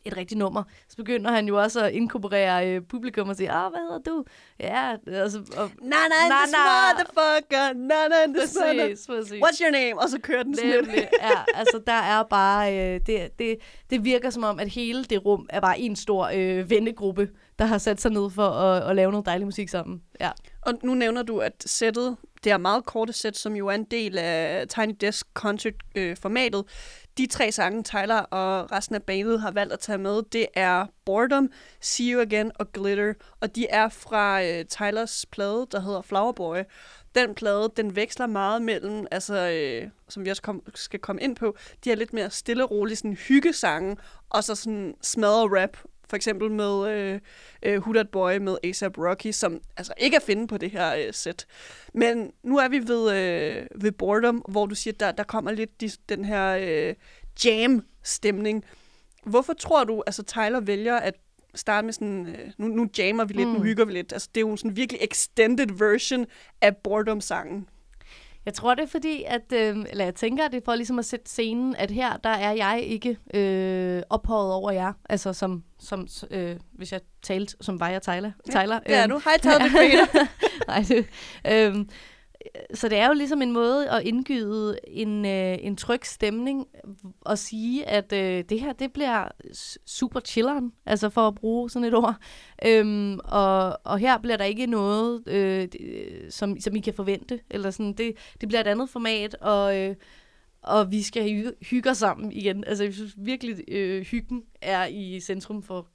et 0.06 0.18
rigtigt 0.18 0.38
nummer. 0.38 0.64
Så 0.90 0.98
begynder 0.98 1.32
han 1.32 1.48
jo 1.48 1.62
også 1.62 1.84
at 1.86 1.94
inkorporere 1.94 2.70
øh, 2.70 2.82
publikum 2.82 3.30
og 3.30 3.36
sige, 3.36 3.52
ah, 3.52 3.72
hvad 3.72 3.80
hedder 3.80 4.00
du? 4.00 4.24
Ja, 4.60 4.96
altså... 5.08 5.40
Og, 5.58 5.72
na, 5.82 5.90
na, 5.90 6.30
na, 6.30 6.36
this 6.44 6.56
motherfucker, 6.58 7.74
na, 7.74 7.96
na, 8.08 8.40
this 8.40 8.58
præcis, 8.58 9.08
præcis. 9.08 9.44
What's 9.44 9.64
your 9.64 9.72
name? 9.72 10.02
Og 10.02 10.10
så 10.10 10.20
kører 10.20 10.44
den 10.44 10.56
sådan 10.56 10.86
Ja, 11.22 11.44
altså 11.60 11.82
der 11.88 11.94
er 11.94 12.24
bare, 12.24 12.78
øh, 12.78 13.00
det, 13.08 13.40
det, 13.40 13.58
det 13.90 14.06
virker 14.06 14.30
som 14.30 14.44
om, 14.44 14.60
at 14.60 14.68
hele 14.68 15.04
det 15.04 15.26
rum 15.26 15.48
er 15.50 15.60
bare 15.60 15.80
en 15.80 15.96
stor 15.96 16.32
øh, 16.34 16.70
vennegruppe, 16.70 17.30
der 17.60 17.66
har 17.66 17.78
sat 17.78 18.02
sig 18.02 18.12
ned 18.12 18.30
for 18.30 18.48
at, 18.48 18.90
at 18.90 18.96
lave 18.96 19.12
noget 19.12 19.26
dejlig 19.26 19.48
musik 19.48 19.70
sammen. 19.70 20.02
Ja. 20.20 20.32
Og 20.62 20.74
nu 20.84 20.94
nævner 20.94 21.24
du, 21.24 21.40
at 21.40 21.54
sættet, 21.66 22.18
det 22.44 22.52
er 22.52 22.58
meget 22.58 22.86
korte 22.86 23.14
sæt, 23.14 23.38
som 23.38 23.56
jo 23.56 23.68
er 23.68 23.76
en 23.76 23.84
del 23.84 24.18
af 24.18 24.68
Tiny 24.68 24.96
Desk 25.02 25.28
Concert-formatet. 25.34 26.60
Øh, 26.60 27.01
de 27.18 27.28
tre 27.28 27.52
sange, 27.52 27.84
Tyler 27.84 28.20
og 28.20 28.72
resten 28.72 28.96
af 28.96 29.04
bandet 29.04 29.42
har 29.42 29.52
valgt 29.52 29.74
at 29.74 29.80
tage 29.80 29.98
med, 29.98 30.22
det 30.32 30.48
er 30.54 30.86
Boredom, 31.06 31.52
See 31.82 32.14
You 32.14 32.22
Again 32.22 32.52
og 32.56 32.72
Glitter. 32.72 33.14
Og 33.40 33.56
de 33.56 33.68
er 33.68 33.90
fra 33.90 34.44
øh, 34.44 34.66
Tylers 34.66 35.26
plade, 35.26 35.68
der 35.72 35.80
hedder 35.80 36.02
Flower 36.02 36.32
Boy. 36.32 36.58
Den 37.16 37.36
plade, 37.36 37.72
den 37.78 37.96
veksler 37.96 38.28
meget 38.28 38.62
mellem, 38.62 39.08
altså, 39.12 39.50
øh, 39.50 39.90
som 40.10 40.26
vi 40.26 40.30
også 40.30 40.42
kom, 40.42 40.64
skal 40.76 41.00
komme 41.00 41.22
ind 41.22 41.36
på, 41.36 41.58
de 41.84 41.92
er 41.92 41.96
lidt 41.96 42.14
mere 42.14 42.30
stille 42.30 42.64
og 42.64 42.72
rolige, 42.72 42.96
sådan 42.96 43.14
hyggesange, 43.14 43.98
og 44.30 44.44
så 44.44 44.56
sådan 44.56 44.96
smadre 45.02 45.62
rap 45.62 45.78
for 46.12 46.16
eksempel 46.16 46.52
med 46.52 46.90
øh, 46.92 47.20
øh, 47.64 47.94
That 47.94 48.10
Boy 48.10 48.38
med 48.38 48.58
ASAP 48.64 48.98
Rocky, 48.98 49.32
som 49.32 49.62
altså 49.78 49.94
ikke 49.98 50.16
er 50.16 50.20
finde 50.20 50.48
på 50.48 50.58
det 50.58 50.72
her 50.72 50.96
øh, 50.96 51.14
sæt. 51.14 51.46
Men 51.94 52.32
nu 52.44 52.58
er 52.58 52.68
vi 52.68 52.80
ved, 52.88 53.16
øh, 53.16 53.66
ved 53.84 53.92
Boredom, 53.92 54.44
hvor 54.50 54.66
du 54.66 54.76
siger, 54.76 54.94
der, 54.94 55.12
der 55.12 55.24
kommer 55.24 55.52
lidt 55.52 55.82
de, 55.82 55.92
den 56.10 56.26
her 56.26 56.58
øh, 56.62 56.96
jam-stemning. 57.46 58.66
Hvorfor 59.26 59.54
tror 59.54 59.84
du, 59.84 60.04
altså 60.08 60.24
Tyler 60.24 60.60
vælger 60.60 60.96
at 60.96 61.16
starte 61.56 61.86
med 61.86 61.94
sådan, 61.94 62.28
øh, 62.28 62.52
nu, 62.58 62.68
nu 62.68 62.90
jammer 62.98 63.26
vi 63.26 63.34
lidt, 63.34 63.48
mm. 63.48 63.54
nu 63.54 63.62
hygger 63.62 63.86
vi 63.86 63.94
lidt. 63.94 64.14
Altså 64.14 64.30
det 64.36 64.42
er 64.42 64.48
jo 64.48 64.56
sådan 64.56 64.72
en 64.72 64.78
virkelig 64.78 65.02
extended 65.04 65.78
version 65.78 66.26
af 66.62 66.78
Boredom-sangen. 66.78 67.70
Jeg 68.46 68.54
tror 68.54 68.76
det 68.76 68.84
er 68.84 68.88
fordi, 68.88 69.24
at, 69.28 69.54
øh, 69.54 69.86
eller 69.90 70.04
jeg 70.04 70.16
tænker, 70.16 70.46
at 70.46 70.52
det 70.52 70.58
er 70.58 70.66
for 70.66 70.76
ligesom 70.76 71.00
at 71.00 71.06
sætte 71.06 71.30
scenen, 71.30 71.76
at 71.76 71.92
her, 71.92 72.18
der 72.18 72.30
er 72.30 72.52
jeg 72.52 72.82
ikke 72.84 73.18
øh, 73.34 74.04
ophøjet 74.10 74.54
over 74.54 74.72
jer. 74.72 74.94
Altså 75.10 75.34
som, 75.34 75.64
som 75.80 76.08
øh, 76.32 76.56
hvis 76.72 76.92
jeg 76.92 77.02
talte 77.22 77.56
som 77.62 77.80
var 77.80 77.90
jeg 77.90 78.02
Tyler. 78.02 78.32
Tyler 78.50 78.80
ja, 78.88 78.94
det 78.94 79.04
er 79.04 79.08
du. 79.08 79.22
Hej 79.26 79.38
Tyler 79.38 80.28
Nej, 80.68 80.86
det, 80.88 81.06
øh, 81.48 81.86
så 82.74 82.90
det 82.90 82.98
er 82.98 83.08
jo 83.08 83.14
ligesom 83.14 83.42
en 83.42 83.52
måde 83.52 83.90
at 83.90 84.04
indgyde 84.04 84.78
en, 84.88 85.26
øh, 85.26 85.58
en 85.62 85.76
tryg 85.76 86.06
stemning 86.06 86.68
og 87.22 87.38
sige, 87.38 87.86
at 87.86 88.14
øh, 88.14 88.44
det 88.50 88.60
her, 88.60 88.74
det 88.74 88.94
bliver 88.94 89.28
super 89.86 90.20
chilleren, 90.20 90.74
altså 90.86 91.10
for 91.10 91.28
at 91.28 91.36
bruge 91.36 91.70
sådan 91.70 91.88
et 91.88 91.94
ord. 91.94 92.16
Øhm, 92.66 93.20
og, 93.24 93.80
og 93.84 94.00
her 94.00 94.18
bliver 94.18 94.38
der 94.38 94.46
ikke 94.46 94.66
noget, 94.66 95.28
øh, 95.28 95.68
som, 96.30 96.60
som 96.60 96.76
I 96.76 96.80
kan 96.80 96.94
forvente, 96.94 97.40
eller 97.50 97.72
sådan, 97.72 97.94
det, 97.94 98.14
det 98.42 98.50
bliver 98.50 98.62
et 98.62 98.68
andet 98.68 98.90
format, 98.90 99.36
og... 99.36 99.78
Øh, 99.78 99.96
og 100.64 100.92
vi 100.92 101.02
skal 101.02 101.24
hygge, 101.24 101.54
hygge 101.62 101.90
os 101.90 101.98
sammen 101.98 102.32
igen. 102.32 102.64
Altså, 102.64 102.84
jeg 102.84 102.94
synes 102.94 103.14
virkelig, 103.18 103.64
øh, 103.68 104.02
hyggen 104.02 104.44
er 104.62 104.86
i 104.86 105.20
centrum 105.20 105.64
for 105.64 105.88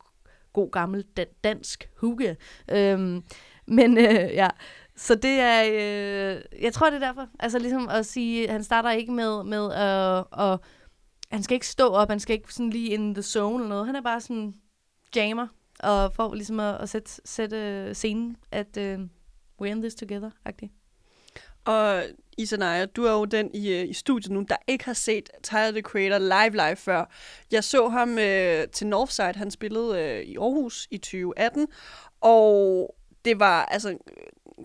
god 0.52 0.70
gammel 0.70 1.04
dansk 1.44 1.88
hygge. 2.00 2.36
Øhm, 2.70 3.22
men 3.66 3.98
øh, 3.98 4.30
ja, 4.34 4.48
så 4.96 5.14
det 5.14 5.40
er, 5.40 5.62
øh, 5.64 6.62
jeg 6.62 6.72
tror 6.72 6.90
det 6.90 7.02
er 7.02 7.06
derfor, 7.06 7.28
altså 7.38 7.58
ligesom 7.58 7.88
at 7.88 8.06
sige, 8.06 8.48
han 8.48 8.64
starter 8.64 8.90
ikke 8.90 9.12
med, 9.12 9.44
med 9.44 9.72
at, 9.72 10.18
øh, 10.18 10.24
og 10.30 10.60
han 11.30 11.42
skal 11.42 11.54
ikke 11.54 11.66
stå 11.66 11.88
op, 11.88 12.08
han 12.08 12.20
skal 12.20 12.34
ikke 12.34 12.54
sådan 12.54 12.70
lige 12.70 12.90
in 12.90 13.14
the 13.14 13.22
zone 13.22 13.54
eller 13.54 13.68
noget, 13.68 13.86
han 13.86 13.96
er 13.96 14.02
bare 14.02 14.20
sådan 14.20 14.54
jammer, 15.16 15.46
og 15.80 16.12
får 16.12 16.34
ligesom 16.34 16.60
at, 16.60 16.74
at 16.74 16.88
sætte, 16.88 17.10
sætte 17.24 17.56
øh, 17.56 17.94
scenen, 17.94 18.36
at 18.52 18.76
øh, 18.76 18.98
we're 19.62 19.66
in 19.66 19.80
this 19.80 19.94
together-agtigt. 19.94 20.72
Og 21.64 22.02
Isanaya, 22.38 22.84
du 22.84 23.04
er 23.04 23.12
jo 23.12 23.24
den 23.24 23.50
i, 23.54 23.72
øh, 23.72 23.88
i 23.88 23.92
studiet 23.92 24.32
nu, 24.32 24.44
der 24.48 24.56
ikke 24.66 24.84
har 24.84 24.92
set 24.92 25.30
Tyler, 25.42 25.70
the 25.70 25.80
Creator 25.80 26.18
live 26.18 26.66
live 26.66 26.76
før. 26.76 27.04
Jeg 27.50 27.64
så 27.64 27.88
ham 27.88 28.18
øh, 28.18 28.68
til 28.68 28.86
Northside, 28.86 29.32
han 29.36 29.50
spillede 29.50 30.02
øh, 30.02 30.22
i 30.22 30.36
Aarhus 30.36 30.88
i 30.90 30.98
2018, 30.98 31.66
og 32.20 32.94
det 33.24 33.40
var 33.40 33.64
altså 33.64 33.98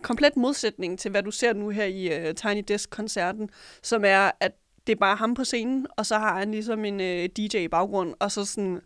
komplet 0.02 0.38
modsætning 0.38 1.00
til, 1.00 1.12
hvad 1.12 1.24
du 1.24 1.32
ser 1.32 1.54
nu 1.54 1.70
her 1.70 1.86
i 1.86 2.30
uh, 2.30 2.36
Tiny 2.36 2.64
Desk-koncerten, 2.68 3.50
som 3.82 4.06
er, 4.06 4.32
at 4.40 4.52
det 4.88 4.94
er 4.94 5.00
bare 5.00 5.16
ham 5.16 5.34
på 5.34 5.44
scenen, 5.44 5.88
og 5.98 6.06
så 6.06 6.18
har 6.18 6.40
han 6.40 6.52
ligesom 6.52 6.86
en 6.86 7.02
øh, 7.02 7.30
DJ 7.38 7.58
i 7.58 7.68
baggrund, 7.68 8.14
og 8.20 8.32
så 8.32 8.46
sådan 8.46 8.82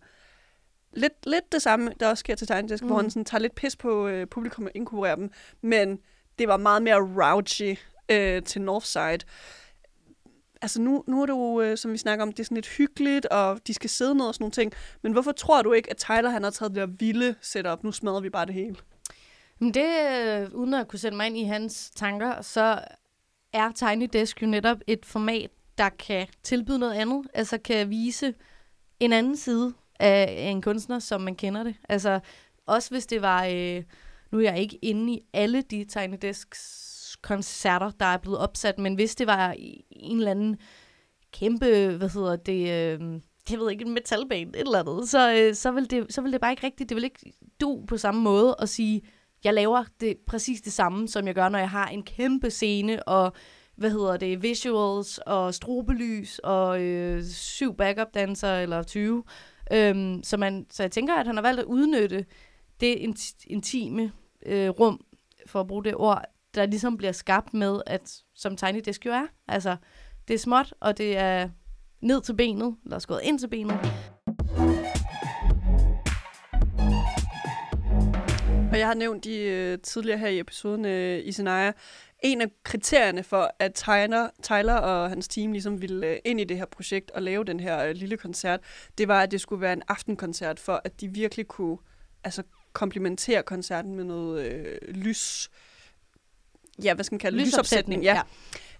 lidt, 0.93 1.13
lidt 1.25 1.51
det 1.51 1.62
samme, 1.62 1.91
der 2.00 2.09
også 2.09 2.19
sker 2.19 2.35
til 2.35 2.47
Tiny 2.47 2.77
mm. 2.81 2.88
hvor 2.88 2.95
han 2.97 3.09
sådan 3.09 3.25
tager 3.25 3.41
lidt 3.41 3.55
pis 3.55 3.75
på 3.75 4.07
øh, 4.07 4.27
publikum 4.27 4.65
og 4.65 4.71
inkorporerer 4.75 5.15
dem, 5.15 5.31
men 5.62 6.00
det 6.39 6.47
var 6.47 6.57
meget 6.57 6.81
mere 6.81 6.95
raunchy 6.95 7.77
øh, 8.09 8.43
til 8.43 8.62
Northside. 8.62 9.19
Altså 10.62 10.81
nu, 10.81 11.03
nu 11.07 11.21
er 11.21 11.25
det 11.25 11.33
jo, 11.33 11.62
øh, 11.62 11.77
som 11.77 11.91
vi 11.91 11.97
snakker 11.97 12.24
om, 12.24 12.31
det 12.31 12.39
er 12.39 12.43
sådan 12.43 12.55
lidt 12.55 12.67
hyggeligt, 12.67 13.25
og 13.25 13.67
de 13.67 13.74
skal 13.74 13.89
sidde 13.89 14.15
ned 14.15 14.25
og 14.25 14.33
sådan 14.33 14.43
nogle 14.43 14.51
ting. 14.51 14.74
Men 15.01 15.12
hvorfor 15.12 15.31
tror 15.31 15.62
du 15.62 15.71
ikke, 15.71 15.89
at 15.89 15.97
Tyler 15.97 16.29
han 16.29 16.43
har 16.43 16.50
taget 16.50 16.75
det 16.75 16.79
der 16.79 16.85
vilde 17.00 17.35
setup? 17.41 17.83
Nu 17.83 17.91
smadrer 17.91 18.19
vi 18.19 18.29
bare 18.29 18.45
det 18.45 18.53
hele. 18.53 18.75
Men 19.59 19.74
det, 19.74 19.85
øh, 20.12 20.50
uden 20.53 20.74
at 20.74 20.88
kunne 20.88 21.00
sætte 21.00 21.17
mig 21.17 21.27
ind 21.27 21.38
i 21.38 21.43
hans 21.43 21.91
tanker, 21.95 22.41
så 22.41 22.79
er 23.53 23.71
Tiny 23.71 24.09
Desk 24.13 24.41
jo 24.41 24.47
netop 24.47 24.77
et 24.88 25.05
format, 25.05 25.50
der 25.77 25.89
kan 25.89 26.27
tilbyde 26.43 26.79
noget 26.79 26.93
andet. 26.93 27.27
Altså 27.33 27.57
kan 27.57 27.89
vise 27.89 28.33
en 29.00 29.13
anden 29.13 29.38
side 29.38 29.74
af 30.00 30.50
en 30.51 30.62
kunstner, 30.62 31.00
som 31.00 31.21
man 31.21 31.35
kender 31.35 31.63
det. 31.63 31.75
Altså 31.89 32.19
også 32.65 32.89
hvis 32.89 33.05
det 33.05 33.21
var... 33.21 33.45
Øh, 33.45 33.83
nu 34.31 34.38
er 34.38 34.43
jeg 34.43 34.59
ikke 34.59 34.75
inde 34.75 35.13
i 35.13 35.21
alle 35.33 35.62
de 35.62 35.85
Tiny 35.85 36.17
Desks 36.21 37.17
koncerter, 37.21 37.91
der 38.00 38.05
er 38.05 38.17
blevet 38.17 38.39
opsat, 38.39 38.79
men 38.79 38.95
hvis 38.95 39.15
det 39.15 39.27
var 39.27 39.55
en 39.89 40.17
eller 40.17 40.31
anden 40.31 40.57
kæmpe, 41.31 41.95
hvad 41.97 42.09
hedder 42.09 42.35
det, 42.35 42.62
øh, 42.62 43.21
jeg 43.50 43.59
ved 43.59 43.71
ikke, 43.71 43.85
en 43.85 43.93
metalband, 43.93 44.50
et 44.50 44.59
eller 44.59 44.79
andet, 44.79 45.09
så, 45.09 45.33
øh, 45.33 45.55
så, 45.55 45.71
vil 45.71 45.91
det, 45.91 46.13
så 46.13 46.21
vil 46.21 46.31
det 46.31 46.41
bare 46.41 46.51
ikke 46.51 46.65
rigtigt, 46.65 46.89
det 46.89 46.95
vil 46.95 47.03
ikke 47.03 47.33
du 47.62 47.83
på 47.88 47.97
samme 47.97 48.21
måde 48.21 48.55
at 48.59 48.69
sige, 48.69 49.01
jeg 49.46 49.54
laver 49.54 49.84
det 50.02 50.18
præcis 50.28 50.62
det 50.62 50.74
samme, 50.74 51.08
som 51.08 51.28
jeg 51.28 51.36
gør, 51.36 51.50
når 51.50 51.60
jeg 51.60 51.70
har 51.70 51.88
en 51.88 52.04
kæmpe 52.04 52.50
scene, 52.50 53.04
og 53.04 53.34
hvad 53.75 53.92
hedder 53.92 54.18
det, 54.18 54.44
visuals, 54.44 55.18
og 55.18 55.54
strobelys, 55.54 56.40
og 56.40 56.82
øh, 56.82 57.24
syv 57.24 57.75
backup 57.75 58.08
danser 58.14 58.56
eller 58.56 58.84
20. 58.84 59.24
Øhm, 59.74 60.24
så, 60.24 60.38
man, 60.38 60.66
så 60.72 60.84
jeg 60.84 60.92
tænker, 60.92 61.14
at 61.14 61.28
han 61.28 61.36
har 61.36 61.42
valgt 61.42 61.60
at 61.60 61.66
udnytte 61.66 62.25
det 62.80 63.16
intime 63.48 64.12
øh, 64.46 64.70
rum, 64.70 65.06
for 65.48 65.60
at 65.60 65.68
bruge 65.68 65.84
det 65.84 65.96
ord, 65.96 66.22
der 66.56 66.66
ligesom 66.66 66.98
bliver 66.98 67.12
skabt 67.12 67.54
med, 67.54 67.82
at 67.86 68.22
som 68.36 68.58
Tiny 68.58 68.82
Desk 68.86 69.06
jo 69.06 69.12
er. 69.12 69.28
Altså, 69.48 69.75
det 70.28 70.34
er 70.34 70.38
småt, 70.38 70.74
og 70.80 70.98
det 70.98 71.18
er 71.18 71.50
ned 72.02 72.22
til 72.22 72.34
benet, 72.34 72.75
eller 72.84 73.00
skåret 73.00 73.22
ind 73.24 73.40
til 73.40 73.48
benet. 73.48 73.80
Og 78.75 78.79
jeg 78.79 78.88
har 78.88 78.94
nævnt 78.94 79.25
i, 79.25 79.72
uh, 79.74 79.79
tidligere 79.84 80.17
her 80.17 80.27
i 80.27 80.39
episoden 80.39 80.86
uh, 80.86 81.27
i 81.27 81.32
Sinaya, 81.32 81.72
en 82.24 82.41
af 82.41 82.48
kriterierne 82.63 83.24
for, 83.24 83.51
at 83.60 83.74
Tyler, 83.74 84.29
Tyler 84.44 84.74
og 84.74 85.10
hans 85.10 85.27
team 85.27 85.51
ligesom 85.51 85.82
ville 85.82 86.12
uh, 86.12 86.15
ind 86.25 86.41
i 86.41 86.44
det 86.44 86.58
her 86.58 86.65
projekt 86.65 87.12
og 87.12 87.22
lave 87.22 87.44
den 87.44 87.60
her 87.60 87.89
uh, 87.89 87.96
lille 87.96 88.17
koncert, 88.17 88.60
det 88.98 89.08
var, 89.08 89.22
at 89.22 89.32
det 89.32 89.41
skulle 89.41 89.62
være 89.62 89.74
en 89.74 89.82
aftenkoncert, 89.88 90.60
for 90.60 90.82
at 90.84 91.01
de 91.01 91.08
virkelig 91.08 91.48
kunne 91.48 91.77
altså, 92.24 92.44
komplementere 92.74 93.44
koncerten 93.44 93.96
med 93.96 94.03
noget 94.03 94.53
uh, 94.53 94.96
lys, 94.96 95.50
ja, 96.84 96.94
hvad 96.94 97.03
skal 97.03 97.13
man 97.13 97.20
kalde 97.20 97.38
det? 97.38 97.48
Lysopsætning. 97.48 98.03
Ja. 98.03 98.22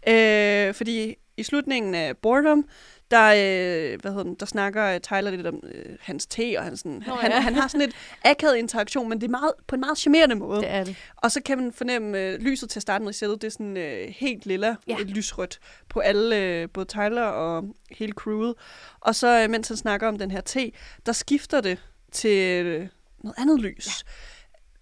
ja. 0.08 0.68
Øh, 0.68 0.74
fordi 0.74 1.16
i 1.38 1.44
slutningen 1.44 1.96
af 1.96 2.18
Boredom, 2.18 2.66
der, 3.12 3.26
øh, 3.26 4.02
hvad 4.02 4.12
hedder 4.12 4.24
den, 4.24 4.36
der 4.36 4.46
snakker 4.46 5.00
Tyler 5.00 5.32
lidt 5.32 5.48
om 5.48 5.64
øh, 5.64 5.96
hans 6.00 6.26
te, 6.26 6.56
og 6.58 6.64
han, 6.64 6.78
sådan, 6.78 7.04
Nå, 7.08 7.14
han, 7.14 7.32
ja. 7.32 7.40
han 7.40 7.56
har 7.56 7.68
sådan 7.68 7.80
lidt 7.80 7.96
akavet 8.24 8.56
interaktion, 8.56 9.10
men 9.10 9.22
det 9.22 9.28
er 9.28 9.32
meget, 9.32 9.52
på 9.68 9.76
en 9.76 9.80
meget 9.80 9.98
charmerende 9.98 10.36
måde. 10.36 10.62
Det 10.62 10.70
er 10.70 10.84
det. 10.84 10.96
Og 11.16 11.32
så 11.32 11.42
kan 11.42 11.58
man 11.58 11.74
fornemme 11.74 12.20
øh, 12.20 12.40
lyset 12.40 12.70
til 12.70 12.80
at 12.80 12.82
starte 12.82 13.04
med 13.04 13.12
i 13.12 13.18
sættet, 13.18 13.42
det 13.42 13.48
er 13.48 13.52
sådan 13.52 13.78
øh, 13.78 14.08
helt 14.10 14.46
lilla, 14.46 14.76
ja. 14.88 14.98
et 14.98 15.10
lysrødt 15.10 15.60
på 15.90 16.00
alle, 16.00 16.38
øh, 16.38 16.70
både 16.74 16.86
Tyler 16.86 17.24
og 17.24 17.76
hele 17.92 18.14
crewet. 18.14 18.54
Og 19.00 19.16
så, 19.16 19.44
øh, 19.44 19.50
mens 19.50 19.68
han 19.68 19.78
snakker 19.78 20.08
om 20.08 20.18
den 20.18 20.32
her 20.32 20.42
te, 20.42 20.72
der 21.06 21.12
skifter 21.12 21.62
det 21.62 21.78
til 22.12 22.66
øh, 22.66 22.88
noget 23.24 23.36
andet 23.38 23.60
lys. 23.60 23.88
Ja. 23.88 23.92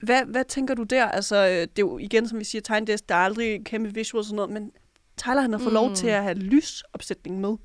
Hvad, 0.06 0.26
hvad 0.26 0.46
tænker 0.46 0.74
du 0.74 0.84
der? 0.84 1.06
Altså, 1.06 1.36
øh, 1.36 1.52
det 1.52 1.62
er 1.62 1.68
jo 1.80 1.98
igen, 1.98 2.30
som 2.30 2.40
vi 2.40 2.44
siger, 2.44 2.62
Tiny 2.62 2.88
Desk, 2.88 3.10
der 3.10 3.16
er 3.16 3.20
aldrig 3.20 3.66
kæmpe 3.66 3.94
visuals 3.94 4.26
og 4.26 4.26
sådan 4.26 4.36
noget, 4.36 4.52
men 4.52 4.72
Tyler 5.18 5.42
han 5.42 5.52
har 5.52 5.60
fået 5.60 5.72
mm. 5.72 5.74
lov 5.74 5.94
til 5.94 6.08
at 6.08 6.24
have 6.24 6.36
lysopsætning 6.36 7.42
med. 7.42 7.56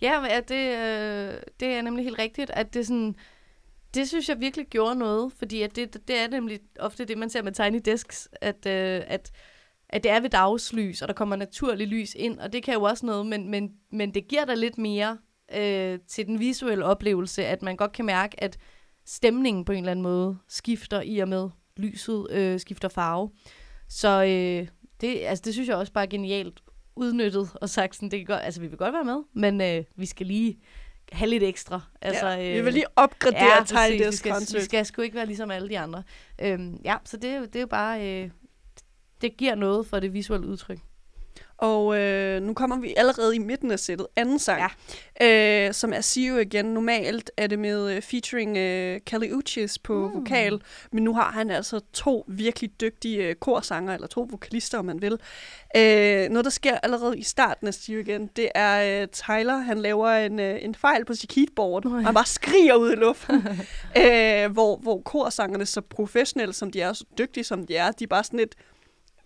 Ja, 0.00 0.40
det, 0.48 0.54
øh, 0.54 1.40
det 1.60 1.68
er 1.68 1.82
nemlig 1.82 2.04
helt 2.04 2.18
rigtigt, 2.18 2.50
at 2.50 2.74
det 2.74 2.86
sådan, 2.86 3.14
det 3.94 4.08
synes 4.08 4.28
jeg 4.28 4.40
virkelig 4.40 4.66
gjorde 4.66 4.94
noget, 4.94 5.32
fordi 5.32 5.62
at 5.62 5.76
det, 5.76 6.08
det 6.08 6.16
er 6.16 6.28
nemlig 6.28 6.60
ofte 6.80 7.04
det, 7.04 7.18
man 7.18 7.30
ser 7.30 7.42
med 7.42 7.52
Tiny 7.52 7.80
Desks, 7.84 8.28
at, 8.40 8.66
øh, 8.66 9.02
at, 9.06 9.32
at 9.88 10.02
det 10.02 10.10
er 10.10 10.20
ved 10.20 10.30
dagslys, 10.30 11.02
og 11.02 11.08
der 11.08 11.14
kommer 11.14 11.36
naturlig 11.36 11.88
lys 11.88 12.14
ind, 12.14 12.38
og 12.38 12.52
det 12.52 12.62
kan 12.62 12.74
jo 12.74 12.82
også 12.82 13.06
noget, 13.06 13.26
men, 13.26 13.50
men, 13.50 13.72
men 13.92 14.14
det 14.14 14.28
giver 14.28 14.44
da 14.44 14.54
lidt 14.54 14.78
mere 14.78 15.18
øh, 15.54 15.98
til 16.08 16.26
den 16.26 16.40
visuelle 16.40 16.84
oplevelse, 16.84 17.46
at 17.46 17.62
man 17.62 17.76
godt 17.76 17.92
kan 17.92 18.04
mærke, 18.04 18.42
at 18.42 18.58
stemningen 19.06 19.64
på 19.64 19.72
en 19.72 19.78
eller 19.78 19.90
anden 19.90 20.02
måde 20.02 20.38
skifter 20.48 21.00
i 21.00 21.18
og 21.18 21.28
med, 21.28 21.50
lyset 21.76 22.26
øh, 22.30 22.60
skifter 22.60 22.88
farve. 22.88 23.30
Så 23.88 24.22
øh, 24.22 24.68
det, 25.00 25.20
altså, 25.20 25.42
det 25.44 25.52
synes 25.52 25.68
jeg 25.68 25.76
også 25.76 25.92
bare 25.92 26.04
er 26.04 26.10
genialt 26.10 26.60
udnyttet 26.96 27.50
og 27.54 27.70
sagt 27.70 27.94
sådan, 27.96 28.10
det 28.10 28.18
kan 28.18 28.26
godt, 28.26 28.42
altså 28.44 28.60
vi 28.60 28.66
vil 28.66 28.78
godt 28.78 28.92
være 28.92 29.04
med, 29.04 29.22
men 29.32 29.60
øh, 29.60 29.84
vi 29.96 30.06
skal 30.06 30.26
lige 30.26 30.58
have 31.12 31.30
lidt 31.30 31.42
ekstra. 31.42 31.80
Altså, 32.02 32.28
ja, 32.28 32.56
vi 32.56 32.64
vil 32.64 32.72
lige 32.72 32.86
opgradere 32.96 33.78
ja, 33.78 33.88
Tiny 33.88 34.06
vi 34.06 34.16
skal, 34.16 34.34
vi 34.54 34.60
skal 34.60 34.86
sgu 34.86 35.02
ikke 35.02 35.16
være 35.16 35.26
ligesom 35.26 35.50
alle 35.50 35.68
de 35.68 35.78
andre. 35.78 36.02
Øhm, 36.42 36.80
ja, 36.84 36.96
så 37.04 37.16
det, 37.16 37.52
det 37.52 37.56
er 37.56 37.60
jo 37.60 37.66
bare, 37.66 38.22
øh, 38.22 38.30
det 39.20 39.36
giver 39.36 39.54
noget 39.54 39.86
for 39.86 40.00
det 40.00 40.12
visuelle 40.12 40.46
udtryk. 40.46 40.78
Og 41.64 41.98
øh, 41.98 42.42
nu 42.42 42.54
kommer 42.54 42.78
vi 42.78 42.94
allerede 42.96 43.36
i 43.36 43.38
midten 43.38 43.70
af 43.70 43.78
sættet. 43.78 44.06
Anden 44.16 44.38
sang, 44.38 44.62
ja. 45.20 45.66
øh, 45.66 45.74
som 45.74 45.92
er 45.92 46.00
See 46.00 46.28
You 46.28 46.38
Again. 46.38 46.64
Normalt 46.64 47.30
er 47.36 47.46
det 47.46 47.58
med 47.58 47.96
uh, 47.96 48.02
featuring 48.02 48.50
uh, 48.50 49.00
Kelly 49.06 49.32
Uchis 49.32 49.78
på 49.78 50.08
mm. 50.08 50.14
vokal, 50.14 50.62
men 50.92 51.04
nu 51.04 51.14
har 51.14 51.30
han 51.30 51.50
altså 51.50 51.80
to 51.92 52.24
virkelig 52.28 52.80
dygtige 52.80 53.28
uh, 53.28 53.34
korsanger, 53.34 53.94
eller 53.94 54.06
to 54.06 54.28
vokalister, 54.30 54.78
om 54.78 54.84
man 54.84 55.02
vil. 55.02 55.12
Uh, 55.12 56.32
noget, 56.32 56.44
der 56.44 56.50
sker 56.50 56.78
allerede 56.82 57.18
i 57.18 57.22
starten 57.22 57.66
af 57.66 57.74
See 57.74 57.94
You 57.94 58.00
Again, 58.00 58.30
det 58.36 58.48
er 58.54 59.02
uh, 59.02 59.08
Tyler, 59.08 59.56
han 59.56 59.78
laver 59.78 60.08
en, 60.08 60.38
uh, 60.38 60.64
en 60.64 60.74
fejl 60.74 61.04
på 61.04 61.14
sit 61.14 61.30
keyboard, 61.30 61.84
ja. 61.84 61.90
og 61.90 62.04
han 62.04 62.14
bare 62.14 62.26
skriger 62.26 62.74
ud 62.74 62.92
i 62.92 62.96
luften. 62.96 63.36
uh, 63.36 64.52
hvor, 64.54 64.76
hvor 64.76 65.00
korsangerne, 65.00 65.66
så 65.66 65.80
professionelle 65.80 66.54
som 66.54 66.70
de 66.70 66.80
er, 66.80 66.92
så 66.92 67.04
dygtige 67.18 67.44
som 67.44 67.66
de 67.66 67.76
er, 67.76 67.90
de 67.90 68.04
er 68.04 68.08
bare 68.08 68.24
sådan 68.24 68.38
lidt 68.38 68.54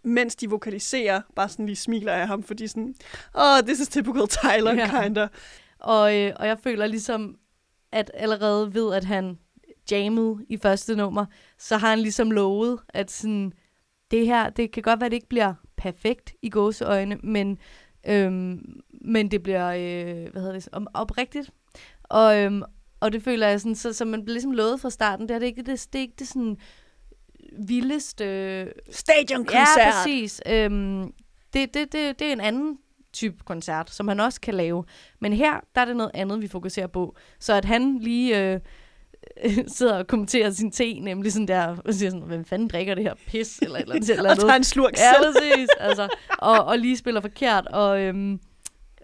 mens 0.04 0.36
de 0.36 0.50
vokaliserer, 0.50 1.20
bare 1.36 1.48
sådan 1.48 1.66
lige 1.66 1.76
smiler 1.76 2.12
af 2.12 2.26
ham, 2.26 2.42
fordi 2.42 2.66
sådan, 2.66 2.94
oh, 3.34 3.60
this 3.66 3.80
is 3.80 3.88
typical 3.88 4.28
Tyler, 4.28 4.74
ja. 4.74 5.02
kinda. 5.02 5.28
Og, 5.78 6.16
øh, 6.16 6.32
og 6.36 6.46
jeg 6.46 6.58
føler 6.58 6.86
ligesom, 6.86 7.36
at 7.92 8.10
allerede 8.14 8.74
ved, 8.74 8.94
at 8.94 9.04
han 9.04 9.38
jammede 9.90 10.36
i 10.48 10.56
første 10.56 10.96
nummer, 10.96 11.26
så 11.58 11.76
har 11.76 11.90
han 11.90 11.98
ligesom 11.98 12.30
lovet, 12.30 12.78
at 12.88 13.10
sådan, 13.10 13.52
det 14.10 14.26
her, 14.26 14.50
det 14.50 14.72
kan 14.72 14.82
godt 14.82 15.00
være, 15.00 15.06
at 15.06 15.10
det 15.10 15.16
ikke 15.16 15.28
bliver 15.28 15.54
perfekt 15.76 16.34
i 16.42 16.50
gåseøjne, 16.50 17.16
men, 17.22 17.58
øhm, 18.06 18.80
men 19.00 19.30
det 19.30 19.42
bliver, 19.42 19.68
øh, 19.68 20.32
hvad 20.32 20.42
hedder 20.42 20.52
det, 20.52 20.68
om, 20.72 20.86
oprigtigt. 20.94 21.50
Og, 22.02 22.38
øhm, 22.38 22.62
og 23.00 23.12
det 23.12 23.22
føler 23.22 23.48
jeg 23.48 23.60
sådan, 23.60 23.74
så, 23.74 23.92
så 23.92 24.04
man 24.04 24.24
bliver 24.24 24.34
ligesom 24.34 24.52
lovet 24.52 24.80
fra 24.80 24.90
starten, 24.90 25.28
det 25.28 25.34
er 25.34 25.38
det 25.38 25.46
ikke 25.46 25.62
det, 25.62 25.86
det, 25.92 25.98
er 25.98 26.02
ikke 26.02 26.14
det 26.18 26.28
sådan 26.28 26.56
vildeste... 27.52 28.72
Stadionkoncert! 28.90 29.78
Ja, 29.78 29.90
præcis. 29.90 30.42
Øhm, 30.46 31.12
det, 31.52 31.74
det, 31.74 31.92
det, 31.92 32.18
det 32.18 32.28
er 32.28 32.32
en 32.32 32.40
anden 32.40 32.78
type 33.12 33.36
koncert, 33.44 33.90
som 33.90 34.08
han 34.08 34.20
også 34.20 34.40
kan 34.40 34.54
lave. 34.54 34.84
Men 35.20 35.32
her, 35.32 35.60
der 35.74 35.80
er 35.80 35.84
det 35.84 35.96
noget 35.96 36.10
andet, 36.14 36.42
vi 36.42 36.48
fokuserer 36.48 36.86
på. 36.86 37.16
Så 37.38 37.54
at 37.54 37.64
han 37.64 37.98
lige 37.98 38.52
øh, 38.52 38.60
sidder 39.76 39.98
og 39.98 40.06
kommenterer 40.06 40.50
sin 40.50 40.70
te, 40.70 41.00
nemlig 41.00 41.32
sådan 41.32 41.48
der, 41.48 41.76
og 41.84 41.94
siger 41.94 42.10
sådan, 42.10 42.26
hvem 42.26 42.44
fanden 42.44 42.68
drikker 42.68 42.94
det 42.94 43.04
her 43.04 43.14
pis, 43.26 43.58
eller 43.58 43.78
eller 43.78 43.94
andet. 43.94 44.20
og 44.30 44.38
tager 44.38 44.54
en 44.54 44.64
slurk 44.64 44.96
selv. 44.96 45.06
Ja, 45.24 45.32
præcis. 45.32 45.68
Altså, 45.78 46.08
og, 46.38 46.64
og 46.64 46.78
lige 46.78 46.96
spiller 46.96 47.20
forkert, 47.20 47.66
og... 47.66 48.00
Øhm, 48.00 48.40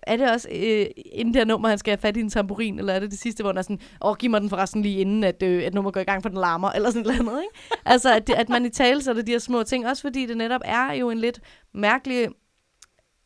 er 0.07 0.17
det 0.17 0.31
også 0.31 0.49
øh, 0.51 0.87
inden 1.13 1.35
det 1.35 1.41
her 1.41 1.45
nummer, 1.45 1.69
han 1.69 1.79
skal 1.79 1.91
have 1.91 1.99
fat 1.99 2.17
i 2.17 2.21
en 2.21 2.31
tamburin, 2.31 2.79
eller 2.79 2.93
er 2.93 3.01
det 3.01 3.11
det 3.11 3.19
sidste, 3.19 3.43
hvor 3.43 3.51
han 3.51 3.59
er 3.59 3.63
sådan, 3.63 3.81
åh, 4.05 4.17
giv 4.17 4.31
mig 4.31 4.41
den 4.41 4.51
forresten 4.51 4.83
lige 4.83 5.01
inden, 5.01 5.25
at, 5.25 5.43
øh, 5.43 5.67
at 5.67 5.75
nummer 5.75 5.91
går 5.91 6.01
i 6.01 6.05
gang, 6.05 6.23
for 6.23 6.29
den 6.29 6.39
larmer, 6.39 6.71
eller 6.71 6.91
sådan 6.91 7.03
noget 7.03 7.21
andet, 7.21 7.43
ikke? 7.43 7.77
altså, 7.93 8.15
at, 8.15 8.31
at 8.31 8.49
man 8.49 8.65
i 8.65 8.71
tale 8.71 9.03
så 9.03 9.15
det 9.15 9.27
de 9.27 9.33
her 9.33 9.39
små 9.39 9.63
ting, 9.63 9.87
også 9.87 10.03
fordi 10.03 10.27
det 10.27 10.37
netop 10.37 10.61
er 10.65 10.93
jo 10.93 11.11
en 11.11 11.19
lidt 11.19 11.41
mærkelig 11.75 12.29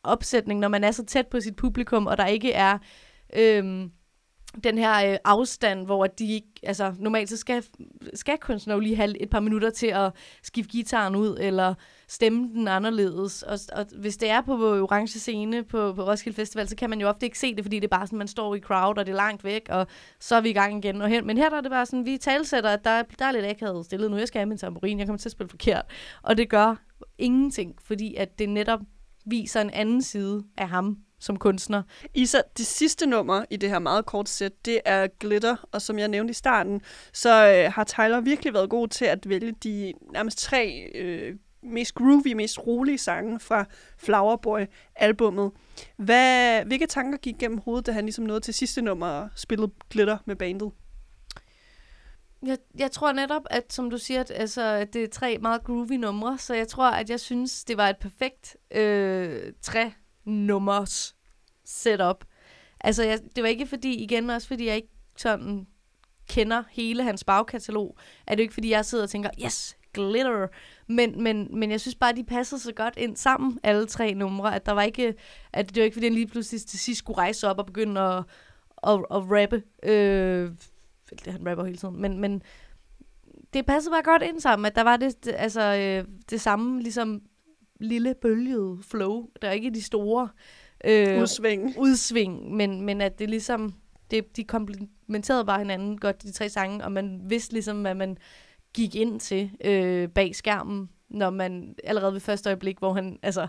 opsætning, 0.02 0.60
når 0.60 0.68
man 0.68 0.84
er 0.84 0.90
så 0.90 1.04
tæt 1.04 1.26
på 1.26 1.40
sit 1.40 1.56
publikum, 1.56 2.06
og 2.06 2.16
der 2.16 2.26
ikke 2.26 2.52
er... 2.52 2.78
Øh, 3.36 3.88
den 4.64 4.78
her 4.78 5.12
øh, 5.12 5.18
afstand, 5.24 5.84
hvor 5.84 6.06
de 6.06 6.32
ikke, 6.32 6.48
altså 6.62 6.94
normalt 6.98 7.28
så 7.28 7.36
skal, 7.36 7.64
skal 8.14 8.38
kunstnere 8.38 8.74
jo 8.74 8.80
lige 8.80 8.96
have 8.96 9.22
et 9.22 9.30
par 9.30 9.40
minutter 9.40 9.70
til 9.70 9.86
at 9.86 10.12
skifte 10.42 10.70
gitaren 10.72 11.16
ud, 11.16 11.36
eller 11.40 11.74
stemme 12.08 12.48
den 12.48 12.68
anderledes. 12.68 13.42
Og, 13.42 13.58
og 13.72 13.86
hvis 13.98 14.16
det 14.16 14.30
er 14.30 14.40
på 14.40 14.52
orange 14.52 15.18
scene 15.18 15.64
på, 15.64 15.92
på 15.92 16.02
Roskilde 16.02 16.36
Festival, 16.36 16.68
så 16.68 16.76
kan 16.76 16.90
man 16.90 17.00
jo 17.00 17.08
ofte 17.08 17.26
ikke 17.26 17.38
se 17.38 17.54
det, 17.54 17.64
fordi 17.64 17.76
det 17.76 17.84
er 17.84 17.96
bare 17.96 18.06
sådan, 18.06 18.18
man 18.18 18.28
står 18.28 18.54
i 18.54 18.60
crowd, 18.60 18.98
og 18.98 19.06
det 19.06 19.12
er 19.12 19.16
langt 19.16 19.44
væk, 19.44 19.66
og 19.68 19.86
så 20.20 20.34
er 20.34 20.40
vi 20.40 20.50
i 20.50 20.52
gang 20.52 20.84
igen. 20.84 21.02
Og 21.02 21.08
her, 21.08 21.22
men 21.22 21.36
her 21.36 21.48
der 21.48 21.56
er 21.56 21.60
det 21.60 21.70
bare 21.70 21.86
sådan, 21.86 22.06
vi 22.06 22.16
talsætter, 22.18 22.70
at 22.70 22.84
der, 22.84 23.02
der 23.18 23.24
er 23.24 23.32
lidt 23.32 23.46
akavet 23.46 23.84
stillet 23.84 24.10
nu, 24.10 24.16
jeg 24.16 24.28
skal 24.28 24.38
have 24.38 24.48
min 24.48 24.58
tamburin, 24.58 24.98
jeg 24.98 25.06
kommer 25.06 25.18
til 25.18 25.28
at 25.28 25.32
spille 25.32 25.50
forkert. 25.50 25.84
Og 26.22 26.36
det 26.36 26.48
gør 26.48 26.74
ingenting, 27.18 27.74
fordi 27.84 28.14
at 28.14 28.38
det 28.38 28.48
netop 28.48 28.80
viser 29.26 29.60
en 29.60 29.70
anden 29.70 30.02
side 30.02 30.44
af 30.56 30.68
ham, 30.68 30.98
som 31.18 31.36
kunstner. 31.36 31.82
Isa, 32.14 32.38
det 32.58 32.66
sidste 32.66 33.06
nummer 33.06 33.44
i 33.50 33.56
det 33.56 33.70
her 33.70 33.78
meget 33.78 34.06
kort 34.06 34.28
sæt, 34.28 34.64
det 34.64 34.80
er 34.84 35.06
Glitter, 35.20 35.56
og 35.72 35.82
som 35.82 35.98
jeg 35.98 36.08
nævnte 36.08 36.30
i 36.30 36.34
starten, 36.34 36.80
så 37.12 37.48
øh, 37.48 37.72
har 37.72 37.84
Tyler 37.84 38.20
virkelig 38.20 38.54
været 38.54 38.70
god 38.70 38.88
til 38.88 39.04
at 39.04 39.28
vælge 39.28 39.52
de 39.52 39.92
nærmest 40.12 40.38
tre 40.38 40.90
øh, 40.94 41.36
mest 41.62 41.94
groovy, 41.94 42.32
mest 42.32 42.66
rolige 42.66 42.98
sange 42.98 43.40
fra 43.40 43.64
Flowerboy-albummet. 43.98 45.50
Hvad, 45.96 46.64
hvilke 46.64 46.86
tanker 46.86 47.18
gik 47.18 47.38
gennem 47.38 47.58
hovedet, 47.58 47.86
da 47.86 47.92
han 47.92 48.04
ligesom 48.04 48.24
nåede 48.24 48.40
til 48.40 48.54
sidste 48.54 48.82
nummer 48.82 49.06
og 49.06 49.28
spillede 49.36 49.70
Glitter 49.90 50.18
med 50.24 50.36
bandet? 50.36 50.70
Jeg, 52.46 52.58
jeg 52.78 52.90
tror 52.90 53.12
netop, 53.12 53.42
at 53.50 53.72
som 53.72 53.90
du 53.90 53.98
siger, 53.98 54.20
at, 54.20 54.30
altså, 54.34 54.62
at 54.62 54.94
det 54.94 55.02
er 55.02 55.08
tre 55.08 55.38
meget 55.38 55.64
groovy 55.64 55.92
numre, 55.92 56.38
så 56.38 56.54
jeg 56.54 56.68
tror, 56.68 56.90
at 56.90 57.10
jeg 57.10 57.20
synes, 57.20 57.64
det 57.64 57.76
var 57.76 57.88
et 57.88 57.96
perfekt 57.96 58.56
øh, 58.70 59.52
tre 59.62 59.92
nummers 60.28 61.16
setup. 61.64 62.24
Altså, 62.80 63.04
jeg, 63.04 63.18
det 63.36 63.42
var 63.42 63.48
ikke 63.48 63.66
fordi, 63.66 63.94
igen 63.94 64.30
også 64.30 64.48
fordi 64.48 64.66
jeg 64.66 64.76
ikke 64.76 64.88
sådan 65.16 65.66
kender 66.28 66.62
hele 66.70 67.02
hans 67.02 67.24
bagkatalog, 67.24 67.98
er 68.26 68.34
det 68.34 68.42
ikke 68.42 68.54
fordi, 68.54 68.70
jeg 68.70 68.84
sidder 68.84 69.04
og 69.04 69.10
tænker, 69.10 69.30
yes, 69.44 69.76
glitter. 69.92 70.46
Men, 70.86 71.22
men, 71.22 71.58
men 71.58 71.70
jeg 71.70 71.80
synes 71.80 71.94
bare, 71.94 72.16
de 72.16 72.24
passede 72.24 72.60
så 72.60 72.72
godt 72.72 72.94
ind 72.96 73.16
sammen, 73.16 73.58
alle 73.62 73.86
tre 73.86 74.14
numre, 74.14 74.54
at 74.54 74.66
der 74.66 74.72
var 74.72 74.82
ikke, 74.82 75.14
at 75.52 75.68
det 75.68 75.76
var 75.76 75.84
ikke 75.84 75.94
fordi, 75.94 76.06
han 76.06 76.14
lige 76.14 76.26
pludselig 76.26 76.60
til 76.60 76.78
sidst 76.78 76.98
skulle 76.98 77.18
rejse 77.18 77.48
op 77.48 77.58
og 77.58 77.66
begynde 77.66 78.00
at, 78.00 78.24
at, 78.86 78.92
at 79.10 79.22
rappe. 79.30 79.62
Øh, 79.82 80.50
han 81.26 81.48
rapper 81.48 81.64
hele 81.64 81.78
tiden, 81.78 82.00
men, 82.00 82.18
men 82.18 82.42
det 83.52 83.66
passede 83.66 83.92
bare 83.92 84.02
godt 84.02 84.22
ind 84.22 84.40
sammen, 84.40 84.66
at 84.66 84.74
der 84.74 84.82
var 84.82 84.96
det, 84.96 85.24
det 85.24 85.34
altså, 85.38 85.60
øh, 85.60 86.14
det 86.30 86.40
samme 86.40 86.82
ligesom 86.82 87.22
lille 87.78 88.14
bølgede 88.22 88.78
flow. 88.82 89.26
Der 89.42 89.48
er 89.48 89.52
ikke 89.52 89.70
de 89.70 89.82
store 89.82 90.28
øh, 90.84 91.20
udsving, 91.20 91.78
udsving 91.78 92.54
men, 92.54 92.82
men 92.82 93.00
at 93.00 93.18
det 93.18 93.30
ligesom, 93.30 93.74
det, 94.10 94.36
de 94.36 94.44
komplementerede 94.44 95.44
bare 95.44 95.58
hinanden 95.58 95.98
godt, 95.98 96.22
de 96.22 96.32
tre 96.32 96.48
sange, 96.48 96.84
og 96.84 96.92
man 96.92 97.20
vidste 97.24 97.52
ligesom, 97.52 97.80
hvad 97.80 97.94
man 97.94 98.16
gik 98.74 98.94
ind 98.94 99.20
til 99.20 99.50
øh, 99.64 100.08
bag 100.08 100.34
skærmen, 100.34 100.88
når 101.08 101.30
man 101.30 101.74
allerede 101.84 102.12
ved 102.12 102.20
første 102.20 102.48
øjeblik, 102.48 102.78
hvor 102.78 102.92
han 102.92 103.18
altså 103.22 103.46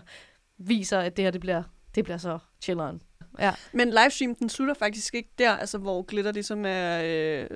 viser, 0.58 0.98
at 0.98 1.16
det 1.16 1.24
her 1.24 1.30
det 1.30 1.40
bliver, 1.40 1.62
det 1.94 2.04
bliver 2.04 2.18
så 2.18 2.38
chilleren. 2.62 3.02
Ja. 3.38 3.52
Men 3.72 3.90
livestream, 3.90 4.34
den 4.34 4.48
slutter 4.48 4.74
faktisk 4.74 5.14
ikke 5.14 5.28
der, 5.38 5.50
altså 5.50 5.78
hvor 5.78 6.02
Glitter 6.02 6.32
ligesom 6.32 6.64
er, 6.66 7.02
øh, 7.04 7.46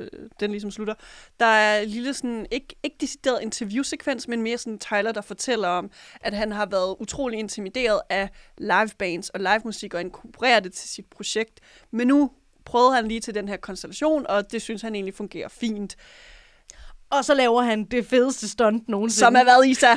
den 0.41 0.51
ligesom 0.51 0.71
slutter. 0.71 0.95
Der 1.41 1.47
er 1.47 1.81
en 1.81 1.89
lille 1.89 2.15
sådan, 2.15 2.47
ikke, 2.51 2.77
ikke 2.83 2.97
decideret 3.01 3.43
interviewsekvens, 3.43 4.29
men 4.29 4.43
mere 4.43 4.59
sådan 4.59 4.79
Tyler, 4.79 5.13
der 5.13 5.21
fortæller 5.21 5.69
om, 5.69 5.91
at 6.21 6.35
han 6.35 6.53
har 6.53 6.67
været 6.67 6.97
utrolig 7.01 7.39
intimideret 7.39 8.01
af 8.11 8.29
livebands 8.59 9.31
og 9.31 9.41
livemusik 9.41 9.95
og 9.95 10.01
inkorporerer 10.01 10.61
det 10.61 10.73
til 10.73 10.89
sit 10.89 11.07
projekt. 11.07 11.61
Men 11.91 12.07
nu 12.07 12.31
prøvede 12.65 12.95
han 12.95 13.09
lige 13.09 13.21
til 13.21 13.35
den 13.35 13.49
her 13.49 13.57
konstellation, 13.57 14.27
og 14.27 14.53
det 14.53 14.63
synes 14.63 14.83
han 14.83 14.95
egentlig 14.95 15.15
fungerer 15.15 15.49
fint. 15.49 15.97
Og 17.11 17.25
så 17.25 17.35
laver 17.35 17.63
han 17.63 17.85
det 17.85 18.07
fedeste 18.07 18.49
stunt 18.49 18.89
nogensinde. 18.89 19.21
Som 19.21 19.37
er 19.37 19.43
hvad, 19.43 19.65
Isa? 19.67 19.97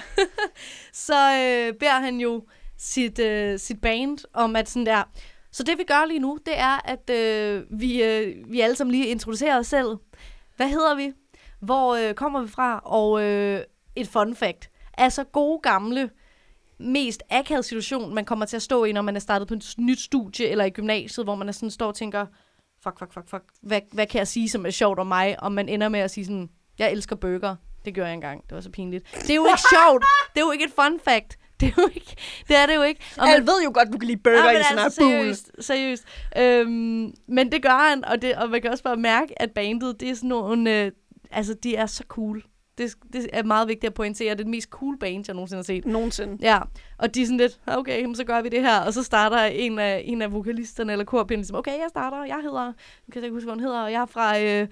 så 1.07 1.31
øh, 1.33 1.73
beder 1.79 1.99
han 1.99 2.19
jo 2.19 2.43
sit, 2.77 3.19
øh, 3.19 3.59
sit 3.59 3.81
band 3.81 4.17
om, 4.33 4.55
at 4.55 4.69
sådan 4.69 4.85
der, 4.85 5.03
så 5.51 5.63
det 5.63 5.77
vi 5.77 5.83
gør 5.83 6.05
lige 6.05 6.19
nu, 6.19 6.39
det 6.45 6.59
er, 6.59 6.89
at 6.89 7.09
øh, 7.09 7.63
vi, 7.79 8.03
øh, 8.03 8.51
vi 8.51 8.61
alle 8.61 8.75
sammen 8.75 8.91
lige 8.91 9.07
introducerer 9.07 9.59
os 9.59 9.67
selv. 9.67 9.97
Hvad 10.55 10.69
hedder 10.69 10.95
vi? 10.95 11.11
Hvor 11.59 11.95
øh, 11.95 12.13
kommer 12.13 12.41
vi 12.41 12.47
fra? 12.47 12.79
Og 12.83 13.23
øh, 13.23 13.61
et 13.95 14.07
fun 14.07 14.35
fact. 14.35 14.69
Altså 14.97 15.23
gode 15.23 15.59
gamle, 15.59 16.09
mest 16.79 17.23
akavet 17.29 17.65
situation, 17.65 18.15
man 18.15 18.25
kommer 18.25 18.45
til 18.45 18.55
at 18.55 18.61
stå 18.61 18.83
i, 18.83 18.91
når 18.91 19.01
man 19.01 19.15
er 19.15 19.19
startet 19.19 19.47
på 19.47 19.53
et 19.53 19.73
nyt 19.77 19.99
studie 19.99 20.47
eller 20.47 20.65
i 20.65 20.69
gymnasiet, 20.69 21.25
hvor 21.25 21.35
man 21.35 21.47
er 21.47 21.51
sådan 21.51 21.71
står 21.71 21.87
og 21.87 21.95
tænker, 21.95 22.25
fuck, 22.83 22.99
fuck, 22.99 23.13
fuck, 23.13 23.29
fuck, 23.29 23.43
hvad, 23.61 23.81
hvad 23.91 24.07
kan 24.07 24.19
jeg 24.19 24.27
sige, 24.27 24.49
som 24.49 24.65
er 24.65 24.69
sjovt 24.69 24.99
om 24.99 25.07
mig? 25.07 25.43
Og 25.43 25.51
man 25.51 25.69
ender 25.69 25.89
med 25.89 25.99
at 25.99 26.11
sige 26.11 26.25
sådan, 26.25 26.49
jeg 26.79 26.91
elsker 26.91 27.15
burger. 27.15 27.55
Det 27.85 27.93
gjorde 27.93 28.07
jeg 28.07 28.13
engang. 28.13 28.43
Det 28.43 28.55
var 28.55 28.61
så 28.61 28.69
pinligt. 28.69 29.05
Det 29.13 29.29
er 29.29 29.35
jo 29.35 29.45
ikke 29.45 29.61
sjovt. 29.69 30.03
Det 30.33 30.41
er 30.41 30.45
jo 30.45 30.51
ikke 30.51 30.65
et 30.65 30.71
fun 30.75 30.99
fact. 30.99 31.37
Det 31.59 31.67
er 31.67 31.73
jo 31.77 31.89
ikke, 31.95 32.15
det 32.47 32.57
er 32.57 32.65
det 32.65 32.75
jo 32.75 32.81
ikke. 32.81 33.01
Og 33.17 33.27
man 33.27 33.47
ved 33.47 33.63
jo 33.63 33.71
godt, 33.73 33.93
du 33.93 33.97
kan 33.97 34.07
lide 34.07 34.21
burger 34.23 34.51
ja, 34.51 34.59
i 34.59 34.63
sådan 34.63 34.83
altså, 34.83 35.01
seriøst, 35.01 35.51
seriøst. 35.59 36.03
Øhm, 36.37 37.13
men 37.27 37.51
det 37.51 37.61
gør 37.61 37.89
han, 37.89 38.05
og, 38.05 38.21
det, 38.21 38.35
og 38.35 38.49
man 38.49 38.61
kan 38.61 38.71
også 38.71 38.83
bare 38.83 38.97
mærke, 38.97 39.41
at 39.41 39.51
bandet, 39.51 39.99
det 39.99 40.09
er 40.09 40.15
sådan 40.15 40.29
nogle, 40.29 40.83
øh, 40.83 40.91
altså 41.31 41.53
de 41.53 41.75
er 41.75 41.85
så 41.85 42.03
cool. 42.07 42.43
Det, 42.77 42.95
det 43.13 43.27
er 43.33 43.43
meget 43.43 43.67
vigtigt 43.67 43.89
at 43.89 43.93
pointere. 43.93 44.29
Det 44.29 44.39
er 44.39 44.43
det 44.43 44.47
mest 44.47 44.69
cool 44.69 44.97
band, 44.99 45.23
jeg 45.27 45.35
nogensinde 45.35 45.57
har 45.57 45.63
set. 45.63 45.85
Nogensinde. 45.85 46.37
Ja, 46.41 46.59
og 46.97 47.15
de 47.15 47.21
er 47.21 47.25
sådan 47.25 47.37
lidt, 47.37 47.59
okay, 47.67 48.13
så 48.13 48.23
gør 48.23 48.41
vi 48.41 48.49
det 48.49 48.61
her. 48.61 48.79
Og 48.79 48.93
så 48.93 49.03
starter 49.03 49.43
en 49.43 49.79
af, 49.79 50.01
en 50.05 50.21
af 50.21 50.31
vokalisterne 50.31 50.91
eller 50.91 51.05
korpinden, 51.05 51.39
ligesom, 51.39 51.57
okay, 51.57 51.71
jeg 51.71 51.85
starter, 51.89 52.23
jeg 52.23 52.39
hedder, 52.43 52.65
jeg 52.65 53.13
kan 53.13 53.23
ikke 53.23 53.33
huske, 53.33 53.45
hvad 53.45 53.53
hun 53.53 53.63
hedder, 53.63 53.81
og 53.81 53.91
jeg 53.91 54.01
er 54.01 54.05
fra... 54.05 54.39
Øh, 54.39 54.67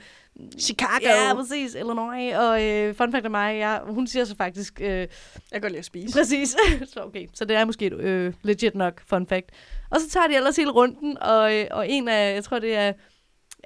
Chicago. 0.60 1.06
Ja, 1.06 1.34
præcis, 1.34 1.76
Illinois. 1.76 2.36
Og 2.36 2.64
øh, 2.64 2.96
fun 2.96 3.12
fact 3.12 3.26
af 3.26 3.32
mig, 3.32 3.58
jeg, 3.58 3.82
hun 3.84 4.08
siger 4.08 4.26
så 4.26 4.36
faktisk... 4.36 4.82
Øh, 4.82 4.88
jeg 4.90 5.08
kan 5.52 5.62
godt 5.62 5.72
lide 5.72 5.80
at 5.80 5.86
spise. 5.86 6.18
Præcis. 6.18 6.50
så, 6.94 7.02
okay, 7.04 7.28
så 7.34 7.46
det 7.46 7.56
er 7.56 7.66
måske 7.66 7.86
et 7.86 7.94
øh, 7.94 8.34
legit 8.44 8.76
nok 8.76 9.02
fun 9.08 9.28
fact. 9.28 9.50
Og 9.90 10.02
så 10.02 10.10
tager 10.10 10.28
de 10.28 10.36
ellers 10.36 10.56
hele 10.56 10.72
runden, 10.72 11.18
og, 11.22 11.56
øh, 11.56 11.68
og 11.72 11.90
en 11.90 12.08
af, 12.08 12.36
jeg 12.36 12.44
tror 12.44 12.60
det 12.60 12.76
er 12.76 12.94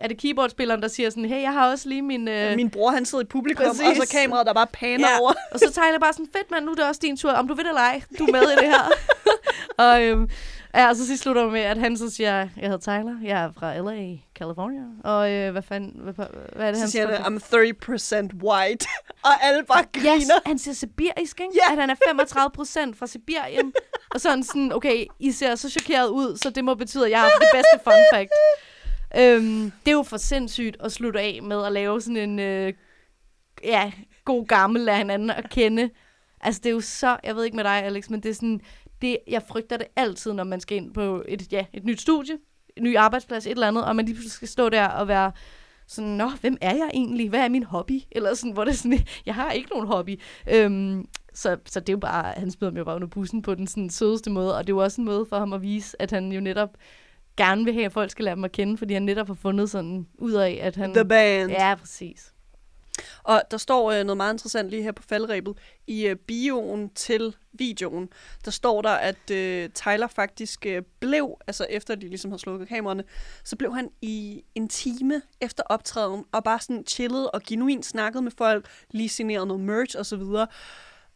er 0.02 0.08
det 0.08 0.18
keyboardspilleren, 0.18 0.82
der 0.82 0.88
siger 0.88 1.10
sådan, 1.10 1.26
hey, 1.26 1.42
jeg 1.42 1.54
har 1.54 1.72
også 1.72 1.90
lige 1.90 2.02
min... 2.02 2.28
Øh... 2.28 2.56
Min 2.56 2.70
bror, 2.70 2.92
han 2.92 3.06
sidder 3.06 3.24
i 3.24 3.28
publikum, 3.28 3.66
Præcis. 3.66 3.82
og 3.82 3.96
så 3.96 4.18
kameraet, 4.18 4.48
der 4.48 4.54
bare 4.54 4.68
paner 4.68 5.10
ja. 5.10 5.20
over. 5.20 5.34
og 5.52 5.60
så 5.60 5.72
Tyler 5.72 6.00
bare 6.00 6.14
sådan, 6.14 6.28
fedt 6.38 6.52
mand, 6.52 6.66
nu 6.66 6.72
er 6.72 6.76
det 6.76 6.86
også 6.86 7.00
din 7.04 7.18
tur, 7.18 7.32
om 7.32 7.48
du 7.48 7.54
vil 7.54 7.66
eller 7.66 7.82
ej, 7.82 8.02
du 8.20 8.26
er 8.26 8.32
med 8.32 8.42
i 8.42 8.56
det 8.56 8.68
her. 8.68 8.92
og, 9.86 10.04
øhm, 10.04 10.30
ja, 10.76 10.90
og 10.90 10.96
så 10.96 11.08
sidst 11.08 11.24
slutter 11.24 11.50
med, 11.50 11.62
at 11.62 11.78
han 11.78 11.98
så 11.98 12.10
siger, 12.10 12.36
jeg 12.36 12.50
hedder 12.56 12.78
Tyler, 12.78 13.16
jeg 13.24 13.44
er 13.44 13.52
fra 13.60 13.78
LA, 13.78 14.18
California, 14.36 14.84
og 15.04 15.32
øh, 15.32 15.52
hvad 15.52 15.62
fanden, 15.62 15.92
hvad, 15.96 16.14
hvad 16.56 16.68
er 16.68 16.72
det, 16.72 16.78
så 16.78 16.82
han 16.82 16.90
siger? 16.90 17.24
Han, 17.24 17.38
I'm 17.38 18.36
30% 18.36 18.44
white, 18.44 18.88
og 19.28 19.44
alle 19.44 19.64
bare 19.64 19.84
griner. 19.94 20.16
Yes, 20.16 20.30
han 20.46 20.60
siger 20.60 20.76
sibirisk, 20.76 21.40
ikke? 21.42 21.54
Yeah. 21.58 21.72
At 21.72 21.80
han 21.80 21.90
er 21.90 21.96
35% 21.96 23.00
fra 23.00 23.08
Sibirien. 23.08 23.74
og 24.14 24.22
sådan 24.22 24.44
sådan, 24.44 24.74
okay, 24.74 25.06
I 25.20 25.32
ser 25.32 25.56
så 25.56 25.70
chokeret 25.70 26.08
ud, 26.08 26.38
så 26.38 26.50
det 26.50 26.66
må 26.66 26.76
betyde, 26.76 27.06
at 27.06 27.12
jeg 27.12 27.20
har 27.20 27.30
det 27.30 27.48
bedste 27.54 27.80
fun 27.84 27.94
fact. 28.14 28.32
Øhm, 29.18 29.72
det 29.86 29.92
er 29.92 29.96
jo 29.96 30.04
for 30.04 30.18
sindssygt 30.18 30.78
at 30.80 30.92
slutte 30.92 31.20
af 31.20 31.40
med 31.44 31.66
at 31.66 31.72
lave 31.72 32.02
sådan 32.02 32.30
en 32.30 32.40
øh, 32.40 32.74
ja, 33.64 33.92
god 34.26 34.46
gammel 34.46 34.90
af 34.90 34.98
hinanden 34.98 35.30
at 35.30 35.50
kende. 35.50 35.90
Altså, 36.42 36.62
det 36.64 36.70
er 36.70 36.74
jo 36.74 36.82
så, 36.82 37.18
jeg 37.24 37.36
ved 37.36 37.44
ikke 37.44 37.56
med 37.56 37.64
dig, 37.64 37.84
Alex, 37.84 38.10
men 38.10 38.24
det 38.24 38.30
er 38.30 38.34
sådan, 38.34 38.62
det, 39.02 39.18
jeg 39.28 39.44
frygter 39.48 39.78
det 39.78 39.88
altid, 39.96 40.34
når 40.34 40.44
man 40.44 40.60
skal 40.60 40.78
ind 40.78 40.94
på 40.94 41.24
et, 41.28 41.54
ja, 41.54 41.66
et 41.74 41.86
nyt 41.86 42.02
studie, 42.02 42.38
en 42.78 42.84
ny 42.84 42.98
arbejdsplads, 42.98 43.46
et 43.46 43.52
eller 43.52 43.68
andet, 43.68 43.86
og 43.86 43.96
man 43.96 44.06
lige 44.06 44.16
pludselig 44.16 44.32
skal 44.32 44.48
stå 44.48 44.70
der 44.70 44.88
og 44.88 45.08
være 45.08 45.32
sådan, 45.88 46.10
nå, 46.10 46.30
hvem 46.42 46.58
er 46.62 46.76
jeg 46.76 46.90
egentlig? 46.94 47.30
Hvad 47.30 47.40
er 47.40 47.50
min 47.50 47.64
hobby? 47.64 48.02
Eller 48.12 48.34
sådan, 48.34 48.52
hvor 48.52 48.64
det 48.64 48.72
er 48.72 48.76
sådan, 48.76 49.00
jeg 49.26 49.36
har 49.36 49.52
ikke 49.52 49.70
nogen 49.70 49.88
hobby. 49.88 50.20
Øhm, 50.48 51.08
så, 51.34 51.58
så 51.66 51.80
det 51.80 51.90
er 51.90 51.94
jo 51.94 52.00
bare, 52.00 52.34
han 52.38 52.52
smider 52.52 52.74
mig 52.74 52.86
bare 52.86 52.96
under 52.96 53.08
bussen 53.08 53.42
på 53.42 53.56
den 53.56 53.68
sådan, 53.68 53.90
sødeste 53.90 54.30
måde, 54.30 54.58
og 54.58 54.68
det 54.68 54.74
er 54.74 54.76
jo 54.76 54.84
også 54.84 55.02
en 55.02 55.06
måde 55.06 55.26
for 55.26 55.40
ham 55.40 55.54
at 55.54 55.62
vise, 55.62 56.02
at 56.02 56.12
han 56.12 56.32
jo 56.32 56.42
netop 56.42 56.70
gerne 57.40 57.66
vil 57.66 57.74
have, 57.74 57.86
at 57.86 57.92
folk 57.92 58.12
skal 58.12 58.26
lære 58.26 58.36
dem 58.36 58.44
at 58.44 58.52
kende, 58.52 58.78
fordi 58.78 58.94
han 58.94 59.04
netop 59.04 59.28
har 59.28 59.34
fundet 59.34 59.70
sådan 59.70 60.08
ud 60.18 60.34
af, 60.34 60.60
at 60.62 60.76
han... 60.76 60.94
The 60.94 61.06
band. 61.06 61.52
Ja, 61.52 61.76
præcis. 61.76 62.34
Og 63.24 63.42
der 63.52 63.58
står 63.58 63.92
øh, 63.92 64.04
noget 64.04 64.18
meget 64.18 64.34
interessant 64.34 64.70
lige 64.70 64.84
her 64.84 64.92
på 64.92 65.04
faldrebet. 65.10 65.58
I 65.88 66.08
øh, 66.08 66.16
bioen 66.16 66.90
til 66.90 67.36
videoen, 67.54 68.10
der 68.46 68.52
står 68.52 68.82
der, 68.82 68.90
at 68.90 69.32
øh, 69.32 69.70
Tyler 69.70 70.08
faktisk 70.08 70.66
øh, 70.66 70.82
blev, 71.00 71.38
altså 71.48 71.66
efter 71.70 71.96
de 71.96 72.08
ligesom 72.08 72.32
har 72.32 72.38
slukket 72.38 72.68
kameraerne, 72.68 73.04
så 73.44 73.56
blev 73.56 73.76
han 73.76 73.90
i 74.02 74.44
en 74.56 74.68
time 74.68 75.22
efter 75.42 75.64
optræden, 75.66 76.24
og 76.32 76.44
bare 76.44 76.60
sådan 76.60 76.84
chillet 76.88 77.32
og 77.32 77.42
genuint 77.42 77.86
snakket 77.86 78.24
med 78.24 78.32
folk, 78.38 78.68
lige 78.92 79.10
signeret 79.10 79.48
noget 79.48 79.64
merch 79.64 79.96
og 80.00 80.06
så 80.06 80.16
videre. 80.16 80.48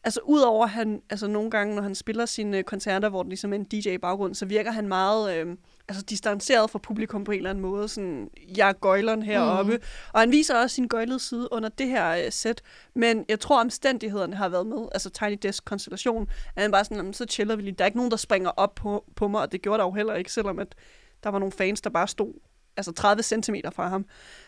Altså 0.04 0.20
udover 0.24 0.68
han, 0.68 1.02
altså 1.10 1.28
nogle 1.28 1.52
gange, 1.52 1.76
når 1.76 1.82
han 1.82 1.96
spiller 1.96 2.26
sine 2.26 2.58
øh, 2.58 2.64
koncerter, 2.64 3.10
hvor 3.10 3.24
det 3.24 3.30
ligesom 3.30 3.54
er 3.54 3.58
en 3.58 3.64
DJ 3.64 3.90
i 3.90 3.98
baggrunden, 3.98 4.36
så 4.36 4.46
virker 4.46 4.72
han 4.72 4.88
meget... 4.88 5.36
Øh, 5.36 5.58
altså 5.88 6.04
distanceret 6.04 6.70
fra 6.70 6.80
publikum 6.80 7.24
på 7.24 7.32
en 7.32 7.38
eller 7.38 7.50
anden 7.50 7.62
måde. 7.62 7.88
Sådan, 7.88 8.30
jeg 8.58 8.70
er 8.70 8.74
gøjleren 8.74 9.24
heroppe. 9.24 9.74
Mm. 9.74 9.84
Og 10.14 10.20
han 10.20 10.32
viser 10.32 10.56
også 10.56 10.76
sin 10.76 10.88
gøjlede 10.88 11.20
side 11.20 11.48
under 11.52 11.70
det 11.70 11.88
her 11.88 12.26
uh, 12.26 12.32
sæt. 12.32 12.62
Men 12.96 13.26
jeg 13.30 13.40
tror, 13.40 13.62
omstændighederne 13.62 14.36
har 14.36 14.50
været 14.50 14.68
med. 14.68 14.88
Altså 14.92 15.10
Tiny 15.10 15.38
Desk 15.42 15.66
konstellation. 15.66 16.28
At 16.56 16.62
han 16.62 16.72
bare 16.72 16.86
sådan, 16.86 17.14
så 17.14 17.26
chiller 17.30 17.56
vi 17.56 17.62
lige. 17.62 17.72
Der 17.72 17.84
er 17.84 17.86
ikke 17.86 17.98
nogen, 17.98 18.12
der 18.12 18.18
springer 18.18 18.50
op 18.50 18.76
på, 18.76 19.06
på 19.16 19.28
mig, 19.28 19.42
og 19.42 19.52
det 19.52 19.62
gjorde 19.62 19.78
der 19.78 19.86
jo 19.86 19.92
heller 19.92 20.14
ikke, 20.14 20.32
selvom 20.32 20.60
at 20.60 20.76
der 21.24 21.30
var 21.30 21.40
nogle 21.40 21.52
fans, 21.52 21.82
der 21.82 21.90
bare 21.90 22.08
stod 22.08 22.34
altså 22.78 22.92
30 22.92 23.24
cm 23.24 23.56
fra 23.74 23.90
ham. 23.90 24.06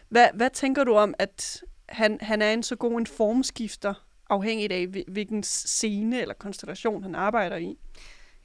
Hvad, 0.10 0.28
hvad 0.34 0.50
tænker 0.50 0.84
du 0.84 0.94
om, 0.94 1.14
at 1.20 1.64
han, 1.90 2.18
han 2.22 2.42
er 2.42 2.52
en 2.52 2.64
så 2.64 2.76
god 2.76 3.00
en 3.00 3.08
formskifter, 3.08 3.94
afhængigt 4.30 4.72
af, 4.72 4.88
hvilken 5.08 5.44
scene 5.44 6.22
eller 6.22 6.34
konstellation 6.34 7.04
han 7.04 7.16
arbejder 7.16 7.56
i? 7.56 7.78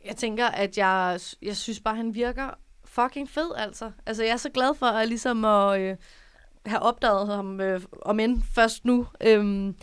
Jeg 0.05 0.16
tænker, 0.16 0.47
at 0.47 0.79
jeg, 0.79 1.21
jeg 1.43 1.57
synes 1.57 1.81
bare, 1.81 1.97
han 1.97 2.14
virker 2.14 2.51
fucking 2.85 3.31
fed, 3.31 3.51
altså. 3.57 3.90
Altså, 4.07 4.23
jeg 4.23 4.33
er 4.33 4.37
så 4.37 4.51
glad 4.51 4.75
for 4.75 4.87
at, 4.87 5.09
ligesom 5.09 5.45
at 5.45 5.81
øh, 5.81 5.97
have 6.66 6.83
opdaget 6.83 7.27
ham, 7.27 7.61
øh, 7.61 7.81
om 8.03 8.21
end 8.21 8.43
først 8.55 8.85
nu. 8.85 9.07
Øhm, 9.21 9.77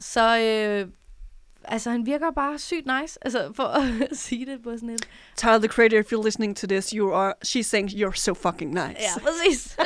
så, 0.00 0.38
øh, 0.38 0.88
altså, 1.64 1.90
han 1.90 2.06
virker 2.06 2.30
bare 2.30 2.58
sygt 2.58 2.86
nice, 3.00 3.18
altså, 3.22 3.52
for 3.56 3.64
at 3.80 4.08
sige 4.12 4.46
det 4.46 4.62
på 4.62 4.74
sådan 4.74 4.90
et... 4.90 5.08
Tyler, 5.36 5.58
the 5.58 5.68
creator, 5.68 5.98
if 5.98 6.12
you're 6.12 6.24
listening 6.24 6.56
to 6.56 6.66
this, 6.66 6.90
you 6.90 7.12
are, 7.12 7.34
she's 7.46 7.62
saying 7.62 7.90
you're 7.90 8.16
so 8.16 8.34
fucking 8.34 8.70
nice. 8.70 9.00
Ja, 9.00 9.20
præcis. 9.22 9.76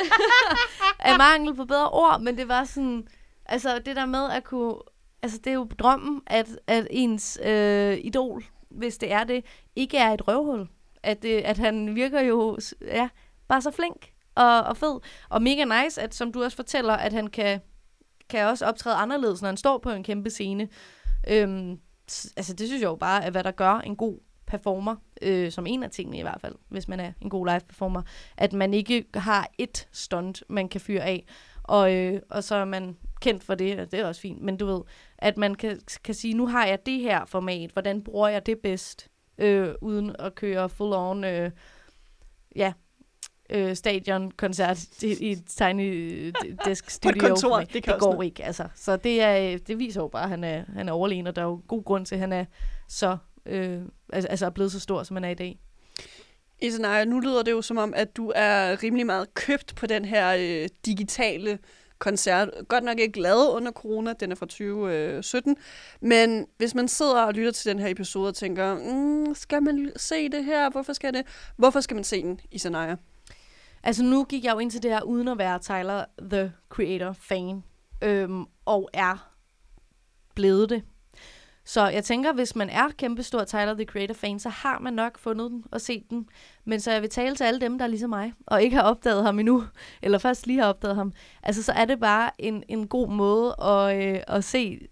af 0.99 1.17
mangel 1.17 1.55
på 1.55 1.65
bedre 1.65 1.89
ord, 1.89 2.21
men 2.21 2.37
det 2.37 2.47
var 2.47 2.63
sådan, 2.63 3.07
altså 3.45 3.79
det 3.79 3.95
der 3.95 4.05
med 4.05 4.29
at 4.31 4.43
kunne, 4.43 4.75
altså 5.23 5.37
det 5.37 5.47
er 5.47 5.53
jo 5.53 5.67
drømmen, 5.79 6.21
at, 6.27 6.59
at 6.67 6.87
ens 6.89 7.39
øh, 7.45 7.97
idol, 8.03 8.43
hvis 8.69 8.97
det 8.97 9.11
er 9.11 9.23
det, 9.23 9.45
ikke 9.75 9.97
er 9.97 10.11
et 10.11 10.27
røvhul. 10.27 10.67
At, 11.03 11.23
det, 11.23 11.41
at 11.41 11.57
han 11.57 11.95
virker 11.95 12.21
jo, 12.21 12.57
ja, 12.81 13.09
bare 13.47 13.61
så 13.61 13.71
flink 13.71 14.11
og, 14.35 14.61
og 14.61 14.77
fed. 14.77 14.99
Og 15.29 15.41
mega 15.41 15.83
nice, 15.83 16.01
at 16.01 16.15
som 16.15 16.31
du 16.31 16.43
også 16.43 16.55
fortæller, 16.55 16.93
at 16.93 17.13
han 17.13 17.27
kan, 17.27 17.61
kan 18.29 18.47
også 18.47 18.65
optræde 18.65 18.95
anderledes, 18.95 19.41
når 19.41 19.49
han 19.49 19.57
står 19.57 19.77
på 19.77 19.89
en 19.89 20.03
kæmpe 20.03 20.29
scene. 20.29 20.69
Øhm, 21.27 21.79
altså 22.37 22.53
det 22.53 22.67
synes 22.67 22.81
jeg 22.81 22.87
jo 22.87 22.95
bare 22.95 23.23
er, 23.23 23.29
hvad 23.29 23.43
der 23.43 23.51
gør 23.51 23.73
en 23.73 23.95
god 23.95 24.19
performer, 24.47 24.95
øh, 25.21 25.51
som 25.51 25.67
en 25.67 25.83
af 25.83 25.89
tingene 25.89 26.17
i 26.17 26.21
hvert 26.21 26.41
fald, 26.41 26.55
hvis 26.69 26.87
man 26.87 26.99
er 26.99 27.11
en 27.21 27.29
god 27.29 27.47
live 27.47 27.59
performer, 27.67 28.01
at 28.37 28.53
man 28.53 28.73
ikke 28.73 29.05
har 29.13 29.49
et 29.57 29.87
stunt, 29.91 30.43
man 30.49 30.69
kan 30.69 30.81
fyre 30.81 31.01
af, 31.01 31.25
og, 31.67 31.95
øh, 31.95 32.21
og 32.29 32.43
så 32.43 32.55
er 32.55 32.65
man 32.65 32.97
kendt 33.21 33.43
for 33.43 33.55
det, 33.55 33.79
og 33.79 33.91
det 33.91 33.99
er 33.99 34.05
også 34.05 34.21
fint, 34.21 34.41
men 34.41 34.57
du 34.57 34.65
ved, 34.65 34.81
at 35.17 35.37
man 35.37 35.55
kan, 35.55 35.79
kan 36.03 36.15
sige, 36.15 36.33
nu 36.33 36.47
har 36.47 36.65
jeg 36.65 36.85
det 36.85 36.99
her 36.99 37.25
format, 37.25 37.71
hvordan 37.71 38.03
bruger 38.03 38.27
jeg 38.27 38.45
det 38.45 38.59
bedst, 38.59 39.07
øh, 39.37 39.73
uden 39.81 40.15
at 40.19 40.35
køre 40.35 40.69
full 40.69 40.93
on, 40.93 41.23
øh, 41.23 41.51
ja, 42.55 42.73
øh, 43.49 43.75
stadionkoncert 43.75 45.03
i, 45.03 45.27
i 45.27 45.31
et 45.31 45.45
tiny 45.45 45.91
øh, 45.91 46.33
desk 46.65 46.89
studio. 46.99 47.27
kontor, 47.27 47.59
det 47.59 47.83
kan 47.83 47.93
det 47.93 48.01
går 48.01 48.21
ikke, 48.21 48.43
altså. 48.43 48.67
Så 48.75 48.97
det, 48.97 49.21
er, 49.21 49.57
det 49.57 49.79
viser 49.79 50.01
jo 50.01 50.07
bare, 50.07 50.23
at 50.23 50.29
han 50.29 50.43
er, 50.43 50.63
han 50.73 50.89
er 50.89 50.93
overlegen, 50.93 51.27
og 51.27 51.35
der 51.35 51.41
er 51.41 51.45
jo 51.45 51.61
god 51.67 51.83
grund 51.83 52.05
til, 52.05 52.15
at 52.15 52.19
han 52.21 52.33
er 52.33 52.45
så, 52.87 53.17
øh, 53.45 53.81
altså, 54.13 54.27
altså 54.27 54.45
er 54.45 54.49
blevet 54.49 54.71
så 54.71 54.79
stor, 54.79 55.03
som 55.03 55.15
han 55.15 55.23
er 55.23 55.29
i 55.29 55.33
dag. 55.33 55.59
Isanaya, 56.61 57.05
nu 57.05 57.19
lyder 57.19 57.43
det 57.43 57.51
jo 57.51 57.61
som 57.61 57.77
om, 57.77 57.93
at 57.95 58.17
du 58.17 58.31
er 58.35 58.83
rimelig 58.83 59.05
meget 59.05 59.33
købt 59.33 59.75
på 59.75 59.87
den 59.87 60.05
her 60.05 60.35
øh, 60.39 60.69
digitale 60.85 61.59
koncert. 61.99 62.49
Godt 62.67 62.83
nok 62.83 62.99
ikke 62.99 63.21
lavet 63.21 63.47
under 63.49 63.71
corona, 63.71 64.13
den 64.19 64.31
er 64.31 64.35
fra 64.35 64.45
2017. 64.45 65.51
Øh, 65.51 65.57
Men 66.09 66.47
hvis 66.57 66.75
man 66.75 66.87
sidder 66.87 67.21
og 67.23 67.33
lytter 67.33 67.51
til 67.51 67.71
den 67.71 67.79
her 67.79 67.87
episode 67.87 68.27
og 68.27 68.35
tænker, 68.35 68.75
mm, 68.75 69.35
skal 69.35 69.63
man 69.63 69.91
se 69.95 70.29
det 70.29 70.45
her? 70.45 70.69
Hvorfor 70.69 70.93
skal 70.93 71.13
det? 71.13 71.23
Hvorfor 71.57 71.79
skal 71.81 71.95
man 71.95 72.03
se 72.03 72.21
den, 72.21 72.39
Isanaya? 72.51 72.95
Altså 73.83 74.03
nu 74.03 74.23
gik 74.23 74.43
jeg 74.43 74.53
jo 74.53 74.59
ind 74.59 74.71
til 74.71 74.83
det 74.83 74.91
her 74.91 75.01
uden 75.01 75.27
at 75.27 75.37
være 75.37 75.59
Tyler, 75.59 76.05
the 76.31 76.51
Creator-fan, 76.69 77.63
øhm, 78.01 78.45
og 78.65 78.89
er 78.93 79.31
blevet 80.35 80.69
det. 80.69 80.83
Så 81.65 81.87
jeg 81.87 82.03
tænker, 82.03 82.33
hvis 82.33 82.55
man 82.55 82.69
er 82.69 82.89
kæmpestor 82.97 83.43
Tyler, 83.43 83.73
the 83.73 83.85
Creator-fan, 83.85 84.39
så 84.39 84.49
har 84.49 84.79
man 84.79 84.93
nok 84.93 85.17
fundet 85.17 85.51
den 85.51 85.63
og 85.71 85.81
set 85.81 86.09
den. 86.09 86.27
Men 86.65 86.79
så 86.79 86.91
jeg 86.91 87.01
vil 87.01 87.09
tale 87.09 87.35
til 87.35 87.43
alle 87.43 87.61
dem, 87.61 87.77
der 87.77 87.85
er 87.85 87.89
ligesom 87.89 88.09
mig, 88.09 88.33
og 88.47 88.63
ikke 88.63 88.75
har 88.75 88.83
opdaget 88.83 89.23
ham 89.23 89.39
endnu, 89.39 89.63
eller 90.01 90.17
først 90.17 90.47
lige 90.47 90.59
har 90.59 90.69
opdaget 90.69 90.95
ham. 90.95 91.13
Altså 91.43 91.63
så 91.63 91.71
er 91.71 91.85
det 91.85 91.99
bare 91.99 92.31
en, 92.39 92.63
en 92.69 92.87
god 92.87 93.09
måde 93.09 93.55
at, 93.61 94.05
øh, 94.05 94.19
at 94.27 94.43
se 94.43 94.87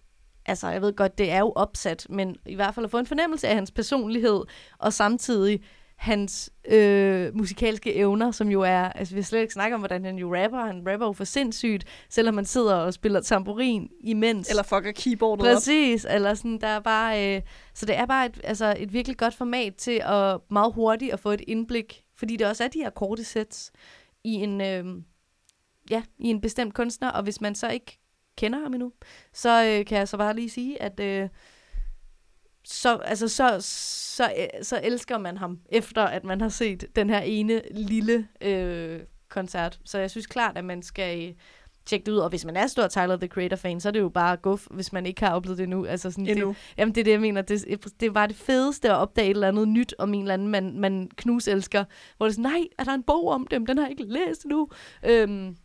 altså 0.46 0.68
jeg 0.68 0.82
ved 0.82 0.96
godt, 0.96 1.18
det 1.18 1.32
er 1.32 1.40
jo 1.40 1.52
opsat, 1.56 2.08
men 2.10 2.36
i 2.46 2.56
hvert 2.56 2.76
fald 2.76 2.86
at 2.86 2.92
få 2.92 2.98
en 2.98 3.06
fornemmelse 3.06 3.48
af 3.48 3.56
hans 3.56 3.72
personlighed, 3.72 4.42
og 4.78 4.94
samtidig 4.94 5.64
hans 6.04 6.50
øh, 6.68 7.36
musikalske 7.36 7.96
evner, 7.96 8.32
som 8.32 8.50
jo 8.50 8.62
er, 8.62 8.84
altså 8.84 9.16
vi 9.16 9.22
slet 9.22 9.42
ikke 9.42 9.54
snakket 9.54 9.74
om, 9.76 9.82
hvordan 9.82 10.06
han 10.06 10.16
jo 10.16 10.36
rapper, 10.36 10.66
han 10.66 10.84
rapper 10.92 11.06
jo 11.06 11.14
for 11.14 11.24
sindssygt, 11.24 11.86
selvom 12.10 12.36
man 12.36 12.46
sidder 12.46 12.76
og 12.76 12.94
spiller 12.94 13.22
tamburin 13.22 13.90
imens. 14.00 14.50
Eller 14.50 14.64
fucker 14.64 14.92
keyboardet 14.92 15.48
op? 15.48 15.54
Præcis, 15.54 16.06
eller 16.10 16.34
sådan, 16.34 16.62
der 16.62 16.68
er 16.68 16.80
bare, 16.80 17.36
øh, 17.36 17.42
så 17.74 17.86
det 17.86 17.98
er 17.98 18.06
bare 18.06 18.26
et, 18.26 18.42
altså 18.44 18.76
et 18.78 18.94
virkelig 18.94 19.18
godt 19.18 19.34
format 19.34 19.76
til 19.76 20.02
at 20.06 20.40
meget 20.52 20.74
hurtigt 20.74 21.14
at 21.14 21.20
få 21.20 21.32
et 21.32 21.42
indblik, 21.48 22.04
fordi 22.18 22.36
det 22.36 22.48
også 22.48 22.64
er 22.64 22.68
de 22.68 22.80
her 22.80 22.90
korte 22.90 23.24
sets 23.24 23.72
i 24.24 24.34
en, 24.34 24.62
øh, 24.62 24.86
ja, 25.90 26.04
i 26.20 26.28
en 26.28 26.42
bestemt 26.42 26.74
kunstner, 26.74 27.10
og 27.10 27.24
hvis 27.24 27.42
man 27.42 27.56
så 27.56 27.70
ikke 27.70 28.00
kender 28.38 28.60
ham 28.60 28.74
endnu, 28.74 28.92
så 29.34 29.66
øh, 29.66 29.86
kan 29.86 29.98
jeg 29.98 30.08
så 30.08 30.18
bare 30.18 30.36
lige 30.36 30.50
sige, 30.50 30.82
at 30.82 31.00
øh, 31.00 31.30
så, 32.66 32.96
altså, 32.96 33.28
så, 33.28 33.58
så, 33.62 34.48
så 34.62 34.80
elsker 34.84 35.18
man 35.18 35.38
ham, 35.38 35.60
efter 35.70 36.02
at 36.02 36.24
man 36.24 36.42
har 36.42 36.50
set 36.50 36.86
den 36.96 37.10
her 37.10 37.20
ene 37.20 37.62
lille 37.72 38.28
øh, 38.42 39.00
koncert. 39.30 39.80
Så 39.86 40.00
jeg 40.00 40.12
synes 40.12 40.28
klart, 40.28 40.58
at 40.58 40.66
man 40.66 40.82
skal 40.82 41.28
øh, 41.28 41.34
tjekke 41.86 42.06
det 42.06 42.12
ud. 42.12 42.18
Og 42.18 42.30
hvis 42.30 42.46
man 42.46 42.56
er 42.56 42.68
stor 42.68 42.88
Tyler, 42.88 43.18
the 43.18 43.28
Creator-fan, 43.28 43.80
så 43.80 43.88
er 43.88 43.92
det 43.92 44.00
jo 44.00 44.10
bare 44.10 44.38
guf, 44.38 44.68
hvis 44.72 44.94
man 44.94 45.06
ikke 45.06 45.26
har 45.26 45.36
oplevet 45.36 45.58
det 45.58 45.64
endnu. 45.64 45.86
Altså 45.86 46.12
sådan, 46.12 46.28
Endnu. 46.28 46.48
Det, 46.48 46.58
jamen, 46.78 46.96
det 46.96 47.02
er 47.02 47.06
det, 47.06 47.12
jeg 47.12 47.22
mener. 47.22 47.42
Det, 47.42 47.86
det 48.00 48.14
bare 48.14 48.28
det 48.28 48.36
fedeste 48.36 48.90
at 48.90 48.96
opdage 48.96 49.26
et 49.30 49.34
eller 49.36 49.48
andet 49.48 49.68
nyt 49.68 49.96
om 49.98 50.14
en 50.14 50.22
eller 50.22 50.34
anden, 50.34 50.48
man, 50.48 50.80
man 50.80 51.10
knus 51.16 51.48
elsker. 51.48 51.84
Hvor 52.18 52.26
det 52.26 52.32
er 52.32 52.34
sådan, 52.34 52.52
nej, 52.52 52.68
er 52.80 52.84
der 52.84 52.94
en 52.94 53.04
bog 53.04 53.28
om 53.28 53.48
dem? 53.48 53.66
Den 53.66 53.78
har 53.78 53.86
jeg 53.86 53.92
ikke 53.92 54.14
læst 54.14 54.44
endnu. 54.44 54.70
Øhm, 55.06 55.58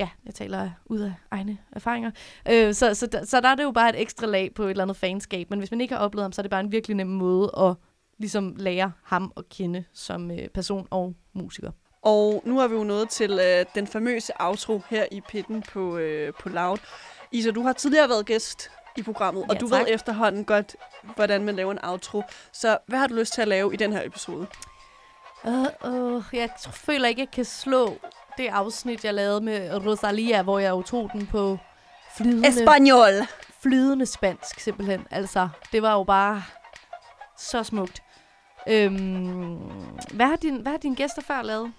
ja, 0.00 0.08
jeg 0.26 0.34
taler 0.34 0.70
ud 0.86 0.98
af 1.00 1.12
egne 1.30 1.58
erfaringer. 1.72 2.10
Øh, 2.50 2.74
så, 2.74 2.94
så, 2.94 3.06
der, 3.06 3.24
så 3.24 3.40
der 3.40 3.48
er 3.48 3.54
det 3.54 3.62
jo 3.62 3.70
bare 3.72 3.88
et 3.88 4.00
ekstra 4.00 4.26
lag 4.26 4.54
på 4.54 4.62
et 4.62 4.70
eller 4.70 4.84
andet 4.84 4.96
fanskab. 4.96 5.50
Men 5.50 5.58
hvis 5.58 5.70
man 5.70 5.80
ikke 5.80 5.94
har 5.94 6.00
oplevet 6.00 6.24
ham, 6.24 6.32
så 6.32 6.40
er 6.40 6.42
det 6.42 6.50
bare 6.50 6.60
en 6.60 6.72
virkelig 6.72 6.96
nem 6.96 7.06
måde 7.06 7.50
at 7.58 7.74
ligesom 8.18 8.54
lære 8.56 8.92
ham 9.04 9.32
at 9.36 9.48
kende 9.48 9.84
som 9.92 10.30
øh, 10.30 10.48
person 10.48 10.86
og 10.90 11.14
musiker. 11.32 11.70
Og 12.02 12.42
nu 12.46 12.60
er 12.60 12.68
vi 12.68 12.74
jo 12.74 12.84
nået 12.84 13.08
til 13.08 13.40
øh, 13.42 13.64
den 13.74 13.86
famøse 13.86 14.32
outro 14.40 14.82
her 14.90 15.04
i 15.12 15.20
pitten 15.28 15.62
på, 15.62 15.96
øh, 15.96 16.32
på 16.40 16.48
Loud. 16.48 16.78
Isa, 17.32 17.50
du 17.50 17.62
har 17.62 17.72
tidligere 17.72 18.08
været 18.08 18.26
gæst 18.26 18.70
i 18.96 19.02
programmet, 19.02 19.42
og 19.42 19.54
Ja, 19.54 19.58
du 19.58 19.68
tak. 19.68 19.80
ved 19.80 19.86
efterhånden 19.94 20.44
godt, 20.44 20.76
hvordan 21.14 21.44
man 21.44 21.56
laver 21.56 21.72
en 21.72 21.78
outro. 21.84 22.22
Så 22.52 22.78
hvad 22.86 22.98
har 22.98 23.06
du 23.06 23.14
lyst 23.14 23.32
til 23.32 23.42
at 23.42 23.48
lave 23.48 23.74
i 23.74 23.76
den 23.76 23.92
her 23.92 24.02
episode? 24.04 24.46
Uh, 25.44 25.66
uh, 25.84 26.24
jeg 26.32 26.50
føler 26.72 27.08
ikke, 27.08 27.20
jeg 27.20 27.30
kan 27.30 27.44
slå 27.44 27.96
det 28.40 28.48
afsnit, 28.48 29.04
jeg 29.04 29.14
lavede 29.14 29.40
med 29.40 29.86
Rosalia, 29.86 30.42
hvor 30.42 30.58
jeg 30.58 30.70
jo 30.70 30.82
tog 30.82 31.10
den 31.12 31.26
på 31.26 31.58
flydende, 32.16 32.48
Espanol! 32.48 33.26
flydende 33.62 34.06
spansk, 34.06 34.60
simpelthen. 34.60 35.06
Altså, 35.10 35.48
det 35.72 35.82
var 35.82 35.92
jo 35.92 36.04
bare 36.04 36.42
så 37.38 37.62
smukt. 37.62 38.02
Øhm, 38.66 39.56
hvad, 40.12 40.26
har 40.26 40.36
din, 40.36 40.56
hvad 40.56 40.72
har 40.72 40.78
dine 40.78 40.96
gæster 40.96 41.22
før 41.22 41.42
lavet? 41.42 41.72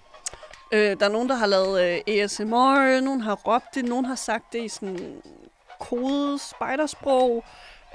Øh, 0.72 1.00
der 1.00 1.06
er 1.06 1.10
nogen, 1.10 1.28
der 1.28 1.34
har 1.34 1.46
lavet 1.46 2.02
øh, 2.08 2.14
ASMR, 2.14 3.00
nogen 3.00 3.20
har 3.20 3.34
råbt 3.34 3.74
det, 3.74 3.84
nogen 3.84 4.04
har 4.04 4.14
sagt 4.14 4.52
det 4.52 4.64
i 4.64 4.68
sådan 4.68 5.22
kodet 5.80 6.40
spejdersprog. 6.40 7.44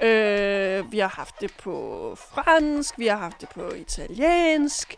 Øh, 0.02 0.92
vi 0.92 0.98
har 0.98 1.08
haft 1.16 1.40
det 1.40 1.52
på 1.62 2.14
fransk, 2.32 2.98
vi 2.98 3.06
har 3.06 3.16
haft 3.16 3.40
det 3.40 3.48
på 3.48 3.70
italiensk. 3.70 4.96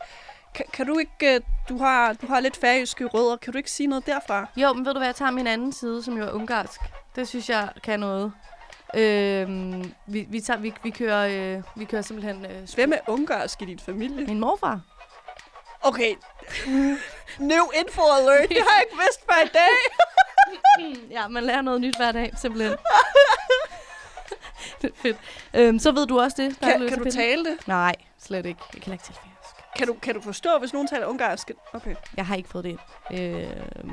Kan, 0.54 0.66
kan 0.72 0.86
du 0.86 0.98
ikke, 0.98 1.34
øh, 1.34 1.40
du 1.68 1.78
har, 1.78 2.12
du 2.12 2.26
har 2.26 2.40
lidt 2.40 2.56
færøske 2.56 3.06
rødder, 3.06 3.36
kan 3.36 3.52
du 3.52 3.58
ikke 3.58 3.70
sige 3.70 3.86
noget 3.86 4.06
derfra? 4.06 4.46
Jo, 4.56 4.72
men 4.72 4.86
ved 4.86 4.92
du 4.92 4.98
hvad, 4.98 5.08
jeg 5.08 5.14
tager 5.16 5.30
min 5.30 5.46
anden 5.46 5.72
side, 5.72 6.02
som 6.02 6.18
jo 6.18 6.24
er 6.24 6.30
ungarsk. 6.32 6.80
Det 7.16 7.28
synes 7.28 7.48
jeg 7.50 7.68
kan 7.82 8.00
noget. 8.00 8.32
Øhm, 8.94 9.92
vi, 10.06 10.26
vi, 10.28 10.40
tager, 10.40 10.60
vi, 10.60 10.74
vi, 10.82 10.90
kører, 10.90 11.56
øh, 11.56 11.62
vi 11.76 11.84
kører 11.84 12.02
simpelthen... 12.02 12.44
Øh, 12.46 12.68
Hvem 12.74 12.92
er 12.92 12.98
ungarsk 13.06 13.62
i 13.62 13.64
din 13.64 13.78
familie? 13.78 14.26
min 14.26 14.40
morfar. 14.40 14.80
Okay, 15.82 16.14
new 17.38 17.64
info 17.80 18.02
alert, 18.20 18.48
det 18.48 18.56
har 18.58 18.74
jeg 18.76 18.84
ikke 18.86 18.96
vidst 18.98 19.20
før 19.24 19.44
i 19.44 19.48
dag. 19.52 19.76
Ja, 21.10 21.28
man 21.28 21.42
lærer 21.44 21.62
noget 21.62 21.80
nyt 21.80 21.96
hver 21.96 22.12
dag, 22.12 22.32
simpelthen. 22.36 22.72
det 24.82 24.90
er 24.90 24.94
fedt. 24.96 25.16
Øhm, 25.54 25.78
så 25.78 25.92
ved 25.92 26.06
du 26.06 26.20
også 26.20 26.42
det. 26.42 26.56
der 26.60 26.66
er 26.66 26.78
Kan, 26.78 26.88
kan 26.88 26.98
du 26.98 27.10
tale 27.10 27.44
det? 27.44 27.66
Nej, 27.66 27.94
slet 28.18 28.46
ikke. 28.46 28.60
Jeg 28.74 28.82
kan 28.82 28.92
ikke 28.92 29.04
tale. 29.04 29.29
Kan 29.80 29.86
du, 29.88 29.94
kan 30.02 30.14
du 30.14 30.20
forstå, 30.20 30.58
hvis 30.58 30.72
nogen 30.72 30.88
taler 30.88 31.06
ungarsk? 31.06 31.50
Okay. 31.72 31.94
Jeg 32.16 32.26
har 32.26 32.36
ikke 32.36 32.48
fået 32.48 32.64
det 32.64 32.78
øh, 33.12 33.50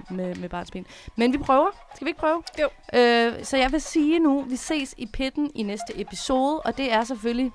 med, 0.10 0.36
med 0.36 0.50
barnsben. 0.50 0.86
Men 1.16 1.34
vi 1.34 1.38
prøver. 1.38 1.68
Skal 1.96 2.06
vi 2.06 2.10
ikke 2.10 2.20
prøve? 2.20 2.44
Jo. 2.60 2.70
Øh, 2.94 3.46
så 3.46 3.58
jeg 3.58 3.72
vil 3.72 3.82
sige 3.82 4.20
nu, 4.20 4.42
vi 4.42 4.56
ses 4.56 4.94
i 4.98 5.06
pitten 5.06 5.52
i 5.56 5.64
næste 5.64 6.02
episode, 6.02 6.62
og 6.62 6.78
det 6.78 6.92
er 6.94 7.04
selvfølgelig 7.04 7.52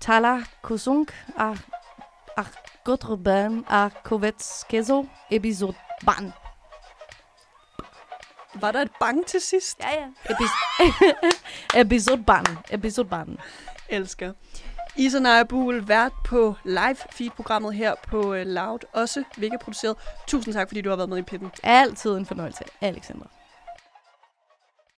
Tala 0.00 0.42
Kusunk 0.62 1.24
a, 1.38 1.52
a 2.36 2.42
Gotruban 2.84 3.64
a 3.68 3.88
Kovetskezo 4.04 5.06
episode 5.30 5.74
ban. 6.06 6.32
Var 8.54 8.72
der 8.72 8.82
et 8.82 8.90
bang 9.00 9.26
til 9.26 9.40
sidst? 9.40 9.78
Ja, 9.80 9.90
ja. 10.00 10.06
Epis- 10.30 11.24
episode 11.80 12.22
ban. 12.22 12.44
Episode 12.70 13.08
ban. 13.08 13.38
Elsker. 13.88 14.32
Isa 14.98 15.18
Naja 15.18 15.44
Buhl, 15.44 15.88
vært 15.88 16.12
på 16.24 16.54
live 16.64 16.96
feed-programmet 17.12 17.74
her 17.74 17.94
på 18.08 18.34
øh, 18.34 18.46
Loud, 18.46 18.78
også 18.92 19.24
Vega 19.36 19.56
produceret. 19.56 19.96
Tusind 20.26 20.54
tak, 20.54 20.68
fordi 20.68 20.80
du 20.80 20.88
har 20.88 20.96
været 20.96 21.08
med 21.08 21.18
i 21.18 21.22
pitten. 21.22 21.50
Altid 21.62 22.16
en 22.16 22.26
fornøjelse, 22.26 22.64
Alexander. 22.80 23.26